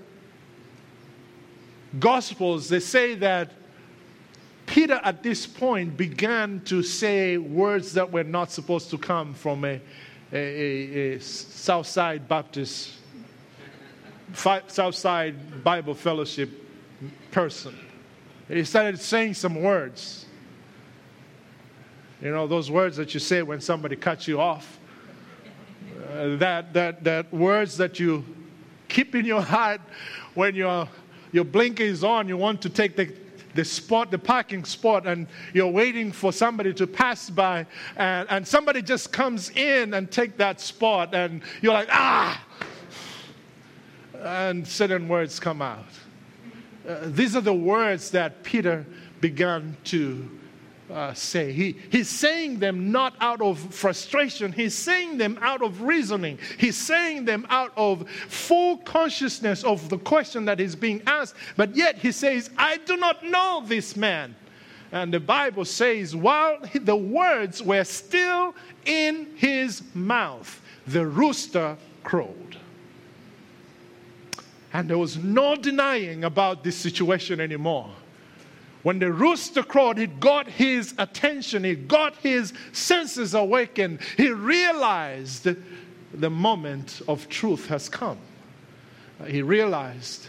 Gospels, 1.99 2.69
they 2.69 2.79
say 2.79 3.15
that 3.15 3.51
Peter 4.65 4.99
at 5.03 5.21
this 5.21 5.45
point 5.45 5.95
began 5.95 6.61
to 6.61 6.81
say 6.81 7.37
words 7.37 7.93
that 7.93 8.11
were 8.11 8.23
not 8.23 8.51
supposed 8.51 8.89
to 8.89 8.97
come 8.97 9.33
from 9.33 9.65
a, 9.65 9.79
a, 10.31 11.15
a 11.15 11.19
Southside 11.19 12.27
Baptist, 12.27 12.93
Southside 14.33 15.63
Bible 15.63 15.93
Fellowship 15.93 16.49
person. 17.31 17.77
He 18.47 18.63
started 18.63 18.99
saying 18.99 19.35
some 19.35 19.61
words. 19.61 20.25
You 22.21 22.31
know, 22.31 22.47
those 22.47 22.71
words 22.71 22.97
that 22.97 23.13
you 23.13 23.19
say 23.19 23.41
when 23.41 23.59
somebody 23.59 23.95
cuts 23.95 24.27
you 24.27 24.39
off. 24.39 24.79
Uh, 26.09 26.37
that, 26.37 26.73
that, 26.73 27.03
that 27.03 27.33
words 27.33 27.77
that 27.77 27.99
you 27.99 28.23
keep 28.87 29.13
in 29.13 29.25
your 29.25 29.41
heart 29.55 29.81
when 30.33 30.55
your, 30.55 30.87
your 31.33 31.43
blinker 31.43 31.83
is 31.83 32.03
on, 32.03 32.29
you 32.29 32.37
want 32.37 32.61
to 32.61 32.69
take 32.69 32.95
the, 32.95 33.13
the 33.55 33.65
spot, 33.65 34.11
the 34.11 34.17
parking 34.17 34.63
spot, 34.63 35.05
and 35.05 35.27
you're 35.53 35.67
waiting 35.67 36.11
for 36.11 36.31
somebody 36.31 36.73
to 36.75 36.87
pass 36.87 37.29
by, 37.29 37.65
and, 37.97 38.29
and 38.29 38.47
somebody 38.47 38.81
just 38.81 39.11
comes 39.11 39.49
in 39.49 39.93
and 39.95 40.09
take 40.09 40.37
that 40.37 40.61
spot, 40.61 41.13
and 41.13 41.41
you're 41.61 41.73
like, 41.73 41.89
ah! 41.91 42.41
And 44.21 44.65
certain 44.65 45.09
words 45.09 45.39
come 45.39 45.61
out. 45.61 45.83
Uh, 46.87 46.99
these 47.07 47.35
are 47.35 47.41
the 47.41 47.53
words 47.53 48.11
that 48.11 48.43
Peter 48.43 48.85
began 49.19 49.75
to 49.85 50.29
uh, 50.91 51.13
say. 51.13 51.51
He, 51.51 51.77
he's 51.89 52.09
saying 52.09 52.59
them 52.59 52.91
not 52.91 53.15
out 53.19 53.41
of 53.41 53.59
frustration, 53.73 54.51
he's 54.51 54.75
saying 54.75 55.17
them 55.17 55.37
out 55.41 55.61
of 55.61 55.81
reasoning. 55.81 56.39
He's 56.57 56.77
saying 56.77 57.25
them 57.25 57.45
out 57.49 57.73
of 57.75 58.09
full 58.09 58.77
consciousness 58.77 59.63
of 59.63 59.89
the 59.89 59.97
question 59.97 60.45
that 60.45 60.59
is 60.59 60.75
being 60.75 61.01
asked. 61.07 61.35
But 61.57 61.75
yet 61.75 61.97
he 61.97 62.11
says, 62.11 62.49
I 62.57 62.77
do 62.77 62.97
not 62.97 63.23
know 63.23 63.63
this 63.65 63.95
man. 63.95 64.35
And 64.91 65.11
the 65.11 65.19
Bible 65.19 65.65
says, 65.65 66.15
while 66.15 66.59
the 66.73 66.95
words 66.95 67.63
were 67.63 67.83
still 67.83 68.53
in 68.85 69.27
his 69.37 69.81
mouth, 69.95 70.61
the 70.85 71.05
rooster 71.05 71.77
crowed. 72.03 72.57
And 74.71 74.89
there 74.89 74.97
was 74.97 75.17
no 75.17 75.55
denying 75.55 76.23
about 76.23 76.63
this 76.63 76.75
situation 76.75 77.39
anymore. 77.39 77.89
When 78.83 78.99
the 78.99 79.11
rooster 79.11 79.63
crowed, 79.63 79.97
it 79.97 80.19
got 80.19 80.47
his 80.47 80.93
attention, 80.97 81.63
it 81.63 81.87
got 81.87 82.17
his 82.17 82.53
senses 82.73 83.33
awakened. 83.33 83.99
He 84.17 84.29
realized 84.29 85.47
the 86.13 86.29
moment 86.29 87.01
of 87.07 87.27
truth 87.29 87.67
has 87.67 87.89
come. 87.89 88.19
Uh, 89.19 89.25
he 89.25 89.41
realized 89.41 90.27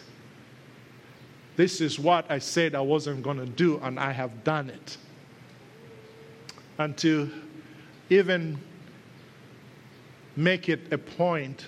this 1.57 1.81
is 1.81 1.99
what 1.99 2.31
I 2.31 2.38
said 2.38 2.75
I 2.75 2.81
wasn't 2.81 3.23
going 3.23 3.38
to 3.38 3.47
do, 3.47 3.79
and 3.83 3.99
I 3.99 4.12
have 4.12 4.45
done 4.45 4.71
it. 4.71 4.97
And 6.79 6.97
to 6.99 7.31
even 8.11 8.59
make 10.37 10.69
it 10.69 10.93
a 10.93 10.99
point, 10.99 11.67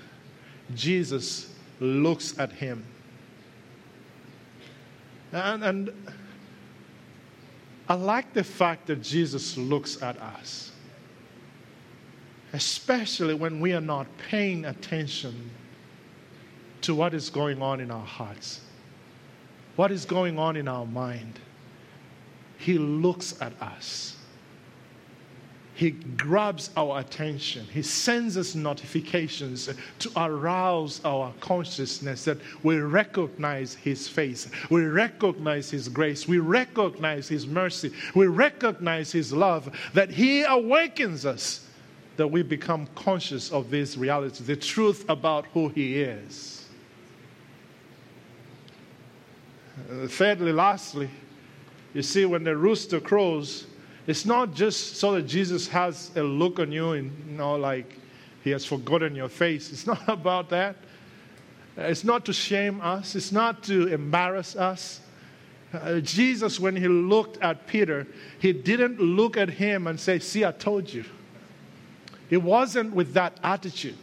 Jesus 0.75 1.53
looks 1.79 2.37
at 2.39 2.53
him. 2.53 2.85
And, 5.33 5.63
and 5.63 5.91
I 7.89 7.95
like 7.95 8.33
the 8.33 8.43
fact 8.43 8.87
that 8.87 9.03
Jesus 9.03 9.57
looks 9.57 10.03
at 10.03 10.21
us, 10.21 10.73
especially 12.53 13.35
when 13.35 13.61
we 13.61 13.73
are 13.73 13.81
not 13.81 14.07
paying 14.29 14.65
attention 14.65 15.51
to 16.81 16.95
what 16.95 17.15
is 17.15 17.31
going 17.31 17.63
on 17.63 17.81
in 17.81 17.91
our 17.91 18.05
hearts, 18.05 18.61
what 19.77 19.93
is 19.93 20.05
going 20.05 20.39
on 20.39 20.57
in 20.57 20.67
our 20.67 20.87
mind. 20.87 21.39
He 22.59 22.79
looks 22.79 23.41
at 23.41 23.61
us. 23.63 24.16
He 25.77 25.91
grabs 25.91 26.71
our 26.75 27.01
attention. 27.01 27.67
He 27.67 27.83
sends 27.83 28.39
us 28.39 28.55
notifications 28.55 29.69
to 29.99 30.11
arouse 30.17 31.03
our 31.05 31.35
consciousness 31.41 32.25
that 32.25 32.39
we 32.63 32.79
recognize 32.79 33.75
His 33.75 34.09
face. 34.09 34.49
We 34.71 34.87
recognize 34.87 35.71
His 35.71 35.91
grace. 35.91 36.27
We 36.27 36.39
recognize 36.39 37.29
His 37.29 37.47
mercy. 37.47 37.93
We 38.15 38.27
recognize 38.27 39.13
His 39.13 39.35
love. 39.35 39.71
That 39.93 40.09
He 40.09 40.45
awakens 40.45 41.27
us, 41.27 41.69
that 42.17 42.27
we 42.27 42.43
become 42.43 42.89
conscious 42.95 43.53
of 43.53 43.71
this 43.71 43.99
reality, 43.99 44.45
the 44.45 44.57
truth 44.57 45.05
about 45.11 45.45
who 45.53 45.69
He 45.69 46.01
is. 46.01 46.69
Uh, 49.91 50.07
thirdly, 50.07 50.55
lastly, 50.55 51.11
you 51.93 52.01
see, 52.01 52.25
when 52.25 52.45
the 52.45 52.57
rooster 52.57 52.99
crows, 52.99 53.67
it's 54.07 54.25
not 54.25 54.55
just 54.55 54.97
so 54.97 55.13
that 55.13 55.23
Jesus 55.23 55.67
has 55.69 56.11
a 56.17 56.23
look 56.23 56.61
on 56.61 56.71
you 56.71 56.93
and, 56.93 57.13
you 57.29 57.37
know, 57.37 57.57
like 57.57 57.99
he 58.45 58.51
has 58.51 58.65
forgotten 58.65 59.17
your 59.17 59.29
face. 59.29 59.73
It's 59.73 59.87
not 59.87 60.03
about 60.09 60.49
that. 60.51 60.77
It's 61.77 62.05
not 62.05 62.25
to 62.27 62.33
shame 62.33 62.81
us, 62.81 63.15
it's 63.15 63.33
not 63.33 63.63
to 63.65 63.89
embarrass 63.89 64.57
us. 64.57 65.01
Uh, 65.75 66.01
Jesus, 66.01 66.59
when 66.59 66.75
he 66.75 66.89
looked 66.89 67.43
at 67.43 67.67
Peter, 67.67 68.07
he 68.39 68.53
didn't 68.53 68.99
look 68.99 69.37
at 69.37 69.51
him 69.51 69.87
and 69.89 70.01
say, 70.01 70.19
See, 70.19 70.45
I 70.45 70.53
told 70.53 70.91
you. 70.91 71.05
It 72.31 72.39
wasn't 72.39 72.93
with 72.95 73.13
that 73.15 73.39
attitude 73.43 73.99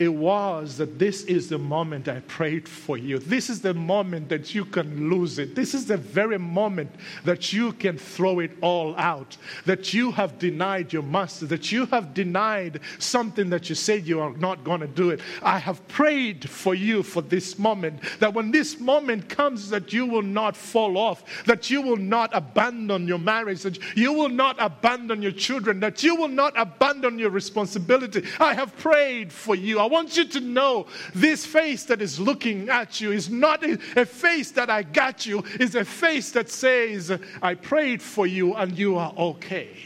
it 0.00 0.08
was 0.08 0.78
that 0.78 0.98
this 0.98 1.24
is 1.24 1.50
the 1.50 1.58
moment 1.58 2.08
I 2.08 2.20
prayed 2.20 2.66
for 2.66 2.96
you. 2.96 3.18
This 3.18 3.50
is 3.50 3.60
the 3.60 3.74
moment 3.74 4.30
that 4.30 4.54
you 4.54 4.64
can 4.64 5.10
lose 5.10 5.38
it. 5.38 5.54
This 5.54 5.74
is 5.74 5.84
the 5.84 5.98
very 5.98 6.38
moment 6.38 6.90
that 7.24 7.52
you 7.52 7.72
can 7.74 7.98
throw 7.98 8.38
it 8.38 8.50
all 8.62 8.96
out. 8.96 9.36
That 9.66 9.92
you 9.92 10.10
have 10.12 10.38
denied 10.38 10.90
your 10.90 11.02
master, 11.02 11.44
that 11.46 11.70
you 11.70 11.84
have 11.86 12.14
denied 12.14 12.80
something 12.98 13.50
that 13.50 13.68
you 13.68 13.74
said 13.74 14.06
you 14.06 14.20
are 14.20 14.32
not 14.38 14.64
going 14.64 14.80
to 14.80 14.86
do 14.86 15.10
it. 15.10 15.20
I 15.42 15.58
have 15.58 15.86
prayed 15.86 16.48
for 16.48 16.74
you 16.74 17.02
for 17.02 17.20
this 17.20 17.58
moment, 17.58 18.00
that 18.20 18.32
when 18.32 18.50
this 18.50 18.80
moment 18.80 19.28
comes, 19.28 19.68
that 19.68 19.92
you 19.92 20.06
will 20.06 20.22
not 20.22 20.56
fall 20.56 20.96
off, 20.96 21.44
that 21.44 21.68
you 21.68 21.82
will 21.82 21.98
not 21.98 22.30
abandon 22.32 23.06
your 23.06 23.18
marriage, 23.18 23.64
that 23.64 23.78
you 23.94 24.14
will 24.14 24.30
not 24.30 24.56
abandon 24.60 25.20
your 25.20 25.32
children, 25.32 25.78
that 25.80 26.02
you 26.02 26.16
will 26.16 26.28
not 26.28 26.54
abandon 26.56 27.18
your 27.18 27.28
responsibility. 27.28 28.24
I 28.38 28.54
have 28.54 28.74
prayed 28.78 29.30
for 29.30 29.54
you. 29.54 29.78
I 29.78 29.89
want 29.90 30.16
you 30.16 30.24
to 30.24 30.40
know 30.40 30.86
this 31.14 31.44
face 31.44 31.84
that 31.84 32.00
is 32.00 32.18
looking 32.18 32.68
at 32.68 33.00
you 33.00 33.12
is 33.12 33.28
not 33.28 33.64
a 33.64 34.06
face 34.06 34.52
that 34.52 34.70
I 34.70 34.82
got 34.82 35.26
you, 35.26 35.42
it's 35.54 35.74
a 35.74 35.84
face 35.84 36.30
that 36.32 36.48
says, 36.48 37.12
I 37.42 37.54
prayed 37.54 38.00
for 38.00 38.26
you 38.26 38.54
and 38.54 38.78
you 38.78 38.96
are 38.96 39.12
okay. 39.18 39.76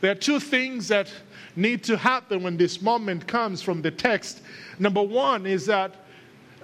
There 0.00 0.10
are 0.10 0.14
two 0.16 0.40
things 0.40 0.88
that 0.88 1.12
need 1.56 1.84
to 1.84 1.96
happen 1.96 2.42
when 2.42 2.56
this 2.56 2.80
moment 2.80 3.26
comes 3.26 3.60
from 3.60 3.82
the 3.82 3.90
text. 3.90 4.42
Number 4.78 5.02
one 5.02 5.46
is 5.46 5.66
that 5.66 6.06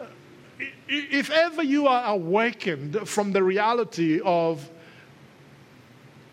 uh, 0.00 0.04
if 0.88 1.30
ever 1.30 1.62
you 1.62 1.86
are 1.86 2.14
awakened 2.14 3.06
from 3.06 3.32
the 3.32 3.42
reality 3.42 4.20
of 4.24 4.70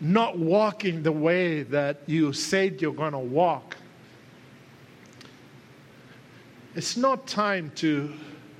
not 0.00 0.38
walking 0.38 1.02
the 1.02 1.12
way 1.12 1.62
that 1.62 2.00
you 2.06 2.32
said 2.32 2.82
you're 2.82 2.92
going 2.92 3.12
to 3.12 3.18
walk. 3.18 3.76
It's 6.74 6.96
not 6.96 7.26
time 7.26 7.70
to 7.76 8.12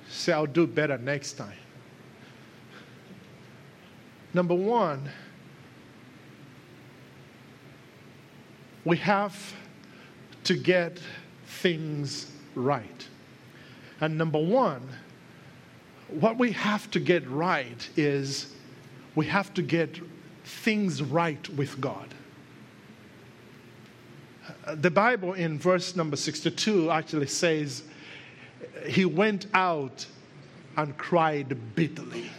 say, 0.08 0.32
I'll 0.32 0.46
do 0.46 0.66
better 0.66 0.98
next 0.98 1.32
time. 1.32 1.58
Number 4.32 4.54
one, 4.54 5.08
we 8.84 8.96
have 8.98 9.54
to 10.44 10.54
get 10.56 11.00
things 11.46 12.30
right. 12.54 13.08
And 14.00 14.18
number 14.18 14.38
one, 14.38 14.88
what 16.08 16.38
we 16.38 16.52
have 16.52 16.90
to 16.90 17.00
get 17.00 17.28
right 17.28 17.88
is 17.96 18.52
we 19.14 19.26
have 19.26 19.54
to 19.54 19.62
get 19.62 20.00
things 20.44 21.02
right 21.02 21.48
with 21.50 21.80
God. 21.80 22.14
The 24.74 24.90
Bible 24.90 25.34
in 25.34 25.58
verse 25.58 25.96
number 25.96 26.16
62 26.16 26.90
actually 26.90 27.26
says, 27.26 27.82
He 28.86 29.04
went 29.04 29.46
out 29.54 30.06
and 30.76 30.96
cried 30.96 31.56
bitterly. 31.74 32.30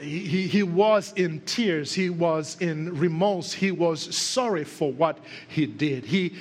He, 0.00 0.46
he, 0.46 0.62
was 0.62 1.12
in 1.14 1.40
tears. 1.40 1.92
He 1.92 2.10
was 2.10 2.56
in 2.60 2.96
remorse. 2.96 3.52
He 3.52 3.72
was 3.72 4.14
sorry 4.16 4.62
for 4.62 4.92
what 4.92 5.18
he 5.48 5.66
did. 5.66 6.04
He, 6.04 6.36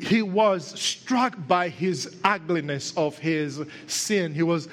he 0.00 0.22
was 0.22 0.66
struck 0.80 1.36
by 1.46 1.68
his 1.68 2.16
ugliness 2.24 2.92
of 2.96 3.16
his 3.16 3.62
sin. 3.86 4.34
He 4.34 4.42
was 4.42 4.68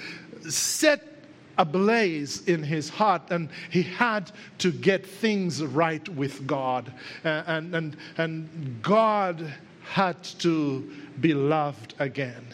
set 0.50 1.15
ablaze 1.58 2.48
in 2.48 2.64
his 2.64 2.90
heart, 2.90 3.24
and 3.30 3.50
he 3.70 3.82
had 3.82 4.32
to 4.60 4.72
get 4.72 5.06
things 5.06 5.64
right 5.64 6.08
with 6.10 6.46
God. 6.48 6.92
And, 7.24 7.76
and, 7.76 7.98
and 8.18 8.80
God 8.82 9.54
had 9.84 10.22
to 10.40 10.92
be 11.22 11.34
loved 11.34 11.94
again. 12.00 12.46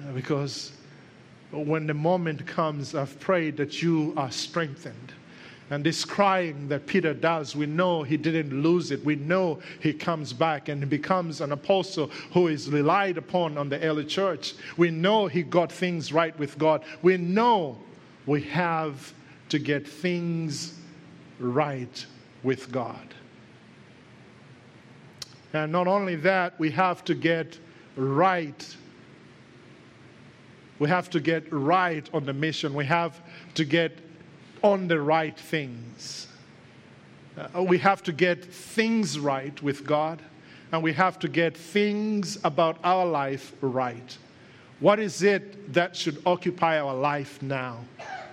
Uh, 0.00 0.12
because 0.12 0.72
when 1.52 1.86
the 1.86 1.94
moment 1.94 2.46
comes, 2.46 2.94
I've 2.94 3.18
prayed 3.20 3.56
that 3.58 3.82
you 3.82 4.12
are 4.16 4.30
strengthened. 4.30 5.12
And 5.70 5.84
this 5.84 6.04
crying 6.04 6.68
that 6.68 6.86
Peter 6.86 7.14
does, 7.14 7.56
we 7.56 7.66
know 7.66 8.02
he 8.02 8.16
didn't 8.16 8.62
lose 8.62 8.90
it. 8.90 9.02
We 9.04 9.16
know 9.16 9.60
he 9.80 9.94
comes 9.94 10.32
back 10.32 10.68
and 10.68 10.88
becomes 10.90 11.40
an 11.40 11.52
apostle 11.52 12.08
who 12.32 12.48
is 12.48 12.68
relied 12.68 13.16
upon 13.16 13.56
on 13.56 13.70
the 13.70 13.80
early 13.80 14.04
church. 14.04 14.54
We 14.76 14.90
know 14.90 15.26
he 15.26 15.42
got 15.42 15.72
things 15.72 16.12
right 16.12 16.38
with 16.38 16.58
God. 16.58 16.84
We 17.00 17.16
know 17.16 17.78
we 18.26 18.40
have 18.42 19.12
to 19.48 19.58
get 19.58 19.86
things 19.86 20.74
right 21.38 22.06
with 22.42 22.72
God. 22.72 23.14
And 25.52 25.70
not 25.70 25.86
only 25.86 26.16
that, 26.16 26.58
we 26.58 26.70
have 26.72 27.04
to 27.04 27.14
get 27.14 27.58
right. 27.96 28.76
We 30.78 30.88
have 30.88 31.08
to 31.10 31.20
get 31.20 31.50
right 31.52 32.08
on 32.12 32.24
the 32.24 32.32
mission. 32.32 32.74
We 32.74 32.86
have 32.86 33.20
to 33.54 33.64
get 33.64 33.98
on 34.62 34.88
the 34.88 35.00
right 35.00 35.38
things. 35.38 36.26
Uh, 37.36 37.62
we 37.62 37.78
have 37.78 38.02
to 38.04 38.12
get 38.12 38.44
things 38.44 39.18
right 39.18 39.60
with 39.62 39.84
God, 39.84 40.22
and 40.72 40.82
we 40.82 40.92
have 40.92 41.18
to 41.20 41.28
get 41.28 41.56
things 41.56 42.38
about 42.44 42.78
our 42.82 43.04
life 43.04 43.52
right. 43.60 44.16
What 44.80 44.98
is 44.98 45.22
it 45.22 45.72
that 45.72 45.96
should 45.96 46.20
occupy 46.26 46.80
our 46.80 46.94
life 46.94 47.40
now? 47.42 47.78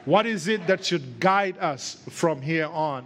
What 0.06 0.26
is 0.26 0.48
it 0.48 0.66
that 0.68 0.84
should 0.84 1.20
guide 1.20 1.58
us 1.60 2.04
from 2.10 2.42
here 2.42 2.68
on? 2.68 3.06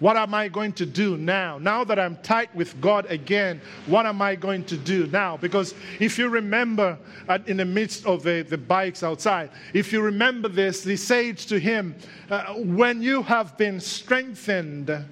What 0.00 0.16
am 0.16 0.34
I 0.34 0.48
going 0.48 0.72
to 0.74 0.86
do 0.86 1.16
now? 1.16 1.56
Now 1.58 1.84
that 1.84 1.98
I'm 1.98 2.16
tight 2.16 2.54
with 2.54 2.78
God 2.80 3.06
again, 3.10 3.60
what 3.86 4.06
am 4.06 4.20
I 4.20 4.34
going 4.34 4.64
to 4.64 4.76
do 4.76 5.06
now? 5.06 5.36
Because 5.36 5.74
if 6.00 6.18
you 6.18 6.28
remember 6.28 6.98
uh, 7.28 7.38
in 7.46 7.58
the 7.58 7.64
midst 7.64 8.04
of 8.04 8.22
the, 8.22 8.42
the 8.42 8.58
bikes 8.58 9.02
outside, 9.02 9.50
if 9.72 9.92
you 9.92 10.02
remember 10.02 10.48
this, 10.48 10.82
they 10.82 10.96
said 10.96 11.38
to 11.38 11.58
him, 11.60 11.94
uh, 12.28 12.54
When 12.54 13.02
you 13.02 13.22
have 13.22 13.56
been 13.56 13.78
strengthened, 13.80 14.90
uh, 14.90 15.02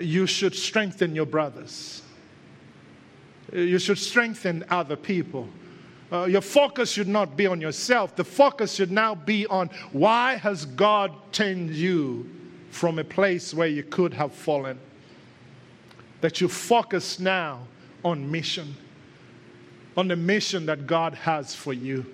you 0.00 0.26
should 0.26 0.54
strengthen 0.54 1.14
your 1.14 1.26
brothers. 1.26 2.02
You 3.52 3.78
should 3.78 3.98
strengthen 3.98 4.64
other 4.68 4.96
people. 4.96 5.48
Uh, 6.12 6.24
your 6.24 6.40
focus 6.40 6.90
should 6.90 7.08
not 7.08 7.36
be 7.36 7.46
on 7.46 7.60
yourself. 7.60 8.14
The 8.14 8.24
focus 8.24 8.74
should 8.74 8.90
now 8.90 9.14
be 9.14 9.46
on 9.46 9.70
why 9.92 10.36
has 10.36 10.66
God 10.66 11.12
changed 11.32 11.74
you 11.74 12.30
from 12.70 12.98
a 12.98 13.04
place 13.04 13.54
where 13.54 13.68
you 13.68 13.82
could 13.82 14.12
have 14.14 14.32
fallen. 14.32 14.78
That 16.20 16.40
you 16.40 16.48
focus 16.48 17.18
now 17.18 17.66
on 18.04 18.30
mission, 18.30 18.74
on 19.96 20.08
the 20.08 20.16
mission 20.16 20.66
that 20.66 20.86
God 20.86 21.14
has 21.14 21.54
for 21.54 21.72
you. 21.72 22.04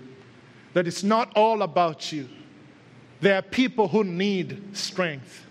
That 0.73 0.87
it's 0.87 1.03
not 1.03 1.33
all 1.35 1.63
about 1.63 2.13
you. 2.13 2.29
There 3.21 3.37
are 3.37 3.43
people 3.43 3.89
who 3.89 4.05
need 4.05 4.77
strength. 4.77 5.45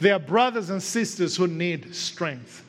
There 0.00 0.14
are 0.14 0.18
brothers 0.18 0.70
and 0.70 0.82
sisters 0.82 1.36
who 1.36 1.46
need 1.46 1.94
strength. 1.94 2.64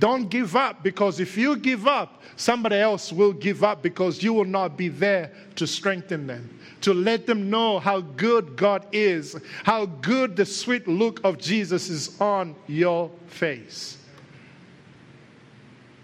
Don't 0.00 0.28
give 0.28 0.56
up 0.56 0.82
because 0.82 1.20
if 1.20 1.36
you 1.36 1.56
give 1.56 1.86
up, 1.86 2.22
somebody 2.36 2.76
else 2.76 3.12
will 3.12 3.32
give 3.32 3.62
up 3.62 3.82
because 3.82 4.22
you 4.22 4.32
will 4.32 4.44
not 4.44 4.76
be 4.76 4.88
there 4.88 5.32
to 5.56 5.66
strengthen 5.66 6.26
them 6.26 6.50
to 6.84 6.92
let 6.92 7.24
them 7.24 7.48
know 7.48 7.78
how 7.78 8.02
good 8.02 8.56
God 8.56 8.86
is, 8.92 9.34
how 9.62 9.86
good 9.86 10.36
the 10.36 10.44
sweet 10.44 10.86
look 10.86 11.18
of 11.24 11.38
Jesus 11.38 11.88
is 11.88 12.20
on 12.20 12.54
your 12.66 13.10
face. 13.26 13.96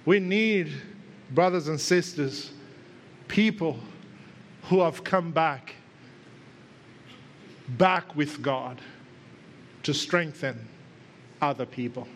We 0.06 0.20
need, 0.20 0.72
brothers 1.32 1.68
and 1.68 1.78
sisters, 1.78 2.50
people 3.28 3.78
who 4.70 4.80
have 4.80 5.04
come 5.04 5.32
back, 5.32 5.74
back 7.68 8.16
with 8.16 8.40
God 8.40 8.80
to 9.82 9.92
strengthen 9.92 10.66
other 11.42 11.66
people. 11.66 12.08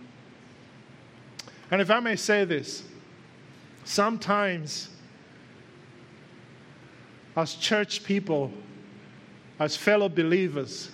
And 1.71 1.81
if 1.81 1.91
I 1.91 2.01
may 2.01 2.17
say 2.17 2.45
this, 2.45 2.85
sometimes 3.85 4.91
as 7.37 7.55
church 7.55 8.05
people, 8.05 8.51
as 9.59 9.77
fellow 9.77 10.09
believers, 10.09 10.91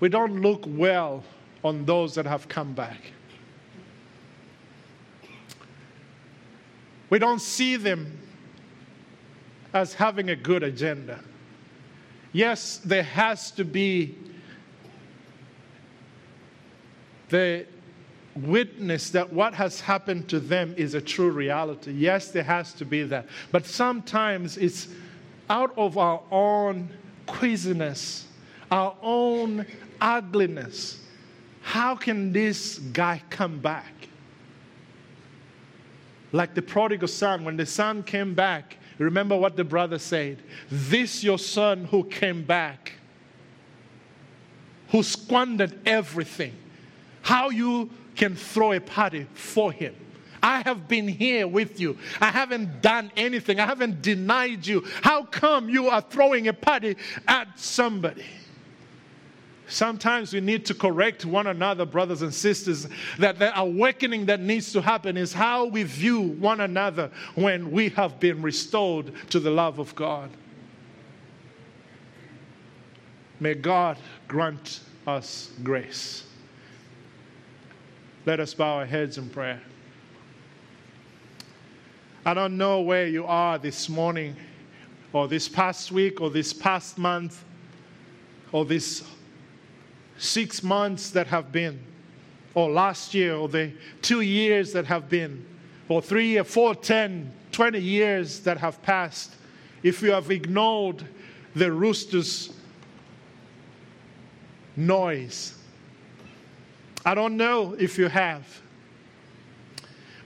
we 0.00 0.08
don't 0.08 0.40
look 0.40 0.64
well 0.66 1.24
on 1.64 1.84
those 1.84 2.14
that 2.14 2.26
have 2.26 2.48
come 2.48 2.74
back. 2.74 3.12
We 7.08 7.18
don't 7.18 7.40
see 7.40 7.76
them 7.76 8.18
as 9.72 9.94
having 9.94 10.30
a 10.30 10.36
good 10.36 10.62
agenda. 10.62 11.20
Yes, 12.32 12.78
there 12.78 13.02
has 13.02 13.50
to 13.52 13.64
be 13.64 14.16
the 17.28 17.66
witness 18.36 19.10
that 19.10 19.32
what 19.32 19.54
has 19.54 19.80
happened 19.80 20.28
to 20.28 20.40
them 20.40 20.74
is 20.76 20.94
a 20.94 21.00
true 21.00 21.30
reality. 21.30 21.92
Yes, 21.92 22.30
there 22.30 22.42
has 22.42 22.72
to 22.74 22.84
be 22.84 23.02
that. 23.04 23.26
But 23.52 23.66
sometimes 23.66 24.56
it's 24.56 24.88
out 25.48 25.72
of 25.76 25.96
our 25.98 26.22
own 26.30 26.90
queasiness, 27.26 28.26
our 28.70 28.96
own 29.02 29.66
ugliness. 30.00 31.00
How 31.62 31.96
can 31.96 32.32
this 32.32 32.78
guy 32.78 33.22
come 33.30 33.58
back? 33.58 33.92
Like 36.32 36.54
the 36.54 36.62
prodigal 36.62 37.08
son, 37.08 37.44
when 37.44 37.56
the 37.56 37.66
son 37.66 38.02
came 38.02 38.34
back, 38.34 38.76
remember 38.98 39.36
what 39.36 39.56
the 39.56 39.64
brother 39.64 39.98
said 39.98 40.42
This 40.70 41.22
your 41.22 41.38
son 41.38 41.84
who 41.84 42.04
came 42.04 42.44
back, 42.44 42.92
who 44.90 45.02
squandered 45.02 45.78
everything. 45.86 46.54
How 47.22 47.50
you 47.50 47.90
can 48.16 48.34
throw 48.34 48.72
a 48.72 48.80
party 48.80 49.26
for 49.34 49.70
him. 49.70 49.94
I 50.42 50.60
have 50.60 50.86
been 50.86 51.08
here 51.08 51.48
with 51.48 51.80
you. 51.80 51.98
I 52.20 52.30
haven't 52.30 52.80
done 52.80 53.10
anything. 53.16 53.58
I 53.58 53.66
haven't 53.66 54.02
denied 54.02 54.66
you. 54.66 54.84
How 55.02 55.24
come 55.24 55.68
you 55.68 55.88
are 55.88 56.00
throwing 56.00 56.48
a 56.48 56.52
party 56.52 56.96
at 57.26 57.58
somebody? 57.58 58.24
Sometimes 59.68 60.32
we 60.32 60.40
need 60.40 60.64
to 60.66 60.74
correct 60.74 61.24
one 61.24 61.48
another, 61.48 61.84
brothers 61.84 62.22
and 62.22 62.32
sisters, 62.32 62.86
that 63.18 63.40
the 63.40 63.58
awakening 63.58 64.26
that 64.26 64.40
needs 64.40 64.72
to 64.72 64.80
happen 64.80 65.16
is 65.16 65.32
how 65.32 65.64
we 65.64 65.82
view 65.82 66.20
one 66.20 66.60
another 66.60 67.10
when 67.34 67.72
we 67.72 67.88
have 67.90 68.20
been 68.20 68.40
restored 68.42 69.12
to 69.30 69.40
the 69.40 69.50
love 69.50 69.80
of 69.80 69.92
God. 69.96 70.30
May 73.40 73.54
God 73.54 73.98
grant 74.28 74.80
us 75.06 75.50
grace. 75.64 76.25
Let 78.26 78.40
us 78.40 78.54
bow 78.54 78.78
our 78.78 78.86
heads 78.86 79.18
in 79.18 79.30
prayer. 79.30 79.62
I 82.24 82.34
don't 82.34 82.56
know 82.56 82.80
where 82.80 83.06
you 83.06 83.24
are 83.24 83.56
this 83.56 83.88
morning, 83.88 84.34
or 85.12 85.28
this 85.28 85.48
past 85.48 85.92
week, 85.92 86.20
or 86.20 86.28
this 86.28 86.52
past 86.52 86.98
month, 86.98 87.44
or 88.50 88.64
this 88.64 89.04
six 90.18 90.64
months 90.64 91.10
that 91.10 91.28
have 91.28 91.52
been, 91.52 91.78
or 92.54 92.68
last 92.68 93.14
year, 93.14 93.36
or 93.36 93.48
the 93.48 93.70
two 94.02 94.22
years 94.22 94.72
that 94.72 94.86
have 94.86 95.08
been, 95.08 95.46
or 95.88 96.02
three 96.02 96.36
or 96.36 96.42
four, 96.42 96.74
ten, 96.74 97.32
twenty 97.52 97.80
years 97.80 98.40
that 98.40 98.58
have 98.58 98.82
passed. 98.82 99.36
If 99.84 100.02
you 100.02 100.10
have 100.10 100.32
ignored 100.32 101.06
the 101.54 101.70
rooster's 101.70 102.52
noise, 104.74 105.54
I 107.06 107.14
don't 107.14 107.36
know 107.36 107.74
if 107.78 107.98
you 107.98 108.08
have. 108.08 108.44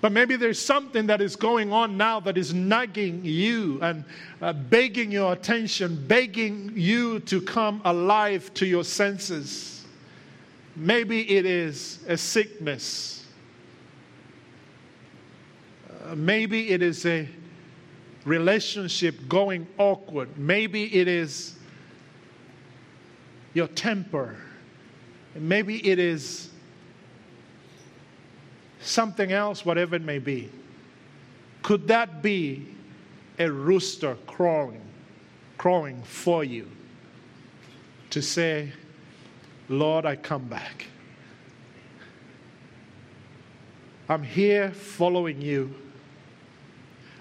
But 0.00 0.12
maybe 0.12 0.36
there's 0.36 0.58
something 0.58 1.08
that 1.08 1.20
is 1.20 1.36
going 1.36 1.74
on 1.74 1.98
now 1.98 2.20
that 2.20 2.38
is 2.38 2.54
nagging 2.54 3.20
you 3.22 3.78
and 3.82 4.02
uh, 4.40 4.54
begging 4.54 5.12
your 5.12 5.34
attention, 5.34 6.02
begging 6.06 6.72
you 6.74 7.20
to 7.20 7.42
come 7.42 7.82
alive 7.84 8.52
to 8.54 8.64
your 8.64 8.82
senses. 8.82 9.84
Maybe 10.74 11.30
it 11.30 11.44
is 11.44 11.98
a 12.08 12.16
sickness. 12.16 13.26
Uh, 16.08 16.14
maybe 16.14 16.70
it 16.70 16.80
is 16.80 17.04
a 17.04 17.28
relationship 18.24 19.16
going 19.28 19.66
awkward. 19.76 20.30
Maybe 20.38 20.98
it 20.98 21.08
is 21.08 21.56
your 23.52 23.68
temper. 23.68 24.38
Maybe 25.34 25.86
it 25.86 25.98
is 25.98 26.49
something 28.80 29.32
else, 29.32 29.64
whatever 29.64 29.96
it 29.96 30.02
may 30.02 30.18
be. 30.18 30.50
Could 31.62 31.88
that 31.88 32.22
be 32.22 32.66
a 33.38 33.50
rooster 33.50 34.16
crowing, 34.26 34.82
crowing 35.58 36.02
for 36.02 36.44
you 36.44 36.68
to 38.10 38.20
say, 38.20 38.72
Lord, 39.68 40.04
I 40.04 40.16
come 40.16 40.46
back. 40.48 40.86
I'm 44.08 44.22
here 44.22 44.72
following 44.72 45.40
you. 45.40 45.72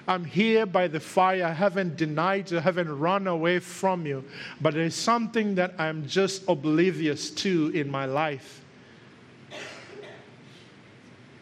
I'm 0.07 0.25
here 0.25 0.65
by 0.65 0.87
the 0.87 0.99
fire. 0.99 1.45
I 1.45 1.51
haven't 1.51 1.95
denied 1.95 2.49
you, 2.49 2.57
I 2.57 2.61
haven't 2.61 2.97
run 2.97 3.27
away 3.27 3.59
from 3.59 4.07
you. 4.07 4.25
But 4.59 4.73
there's 4.73 4.95
something 4.95 5.53
that 5.55 5.75
I'm 5.77 6.07
just 6.07 6.43
oblivious 6.47 7.29
to 7.31 7.69
in 7.75 7.91
my 7.91 8.05
life. 8.05 8.61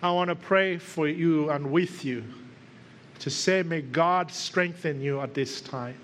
I 0.08 0.12
want 0.12 0.30
to 0.30 0.36
pray 0.36 0.78
for 0.78 1.06
you 1.06 1.50
and 1.50 1.70
with 1.70 2.06
you 2.06 2.24
to 3.20 3.30
say, 3.30 3.62
May 3.62 3.82
God 3.82 4.32
strengthen 4.32 5.02
you 5.02 5.20
at 5.20 5.34
this 5.34 5.60
time. 5.60 5.96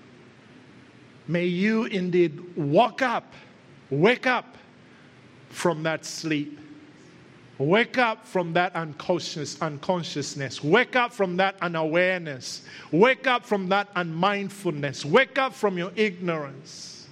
May 1.27 1.45
you 1.45 1.85
indeed 1.85 2.57
walk 2.57 3.01
up, 3.01 3.31
wake 3.89 4.27
up 4.27 4.57
from 5.49 5.83
that 5.83 6.03
sleep. 6.03 6.59
Wake 7.59 7.97
up 7.97 8.25
from 8.25 8.51
that 8.53 8.75
unconscious, 8.75 9.61
unconsciousness. 9.61 10.61
Wake 10.61 10.97
up 10.97 11.13
from 11.13 11.37
that 11.37 11.55
unawareness. 11.61 12.63
Wake 12.91 13.25
up 13.25 13.45
from 13.45 13.69
that 13.69 13.87
unmindfulness. 13.95 15.05
Wake 15.05 15.37
up 15.37 15.53
from 15.53 15.77
your 15.77 15.91
ignorance. 15.95 17.07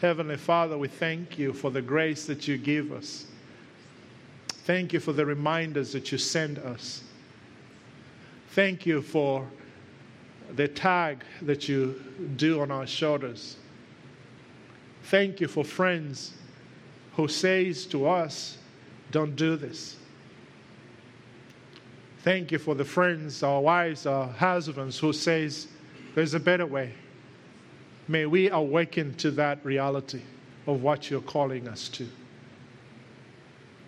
Heavenly 0.00 0.38
Father, 0.38 0.76
we 0.76 0.88
thank 0.88 1.38
you 1.38 1.52
for 1.52 1.70
the 1.70 1.82
grace 1.82 2.26
that 2.26 2.48
you 2.48 2.58
give 2.58 2.90
us. 2.90 3.26
Thank 4.66 4.92
you 4.92 4.98
for 4.98 5.12
the 5.12 5.24
reminders 5.24 5.92
that 5.92 6.10
you 6.10 6.18
send 6.18 6.58
us. 6.58 7.04
Thank 8.48 8.84
you 8.84 9.00
for 9.00 9.46
the 10.56 10.66
tag 10.66 11.22
that 11.42 11.68
you 11.68 12.02
do 12.34 12.60
on 12.60 12.72
our 12.72 12.84
shoulders. 12.84 13.58
Thank 15.04 15.40
you 15.40 15.46
for 15.46 15.62
friends 15.62 16.32
who 17.14 17.28
says 17.28 17.86
to 17.86 18.08
us, 18.08 18.58
don't 19.12 19.36
do 19.36 19.54
this. 19.54 19.98
Thank 22.24 22.50
you 22.50 22.58
for 22.58 22.74
the 22.74 22.84
friends, 22.84 23.44
our 23.44 23.60
wives, 23.60 24.04
our 24.04 24.26
husbands 24.26 24.98
who 24.98 25.12
says 25.12 25.68
there's 26.16 26.34
a 26.34 26.40
better 26.40 26.66
way. 26.66 26.92
May 28.08 28.26
we 28.26 28.50
awaken 28.50 29.14
to 29.18 29.30
that 29.30 29.64
reality 29.64 30.22
of 30.66 30.82
what 30.82 31.08
you're 31.08 31.20
calling 31.20 31.68
us 31.68 31.88
to. 31.90 32.08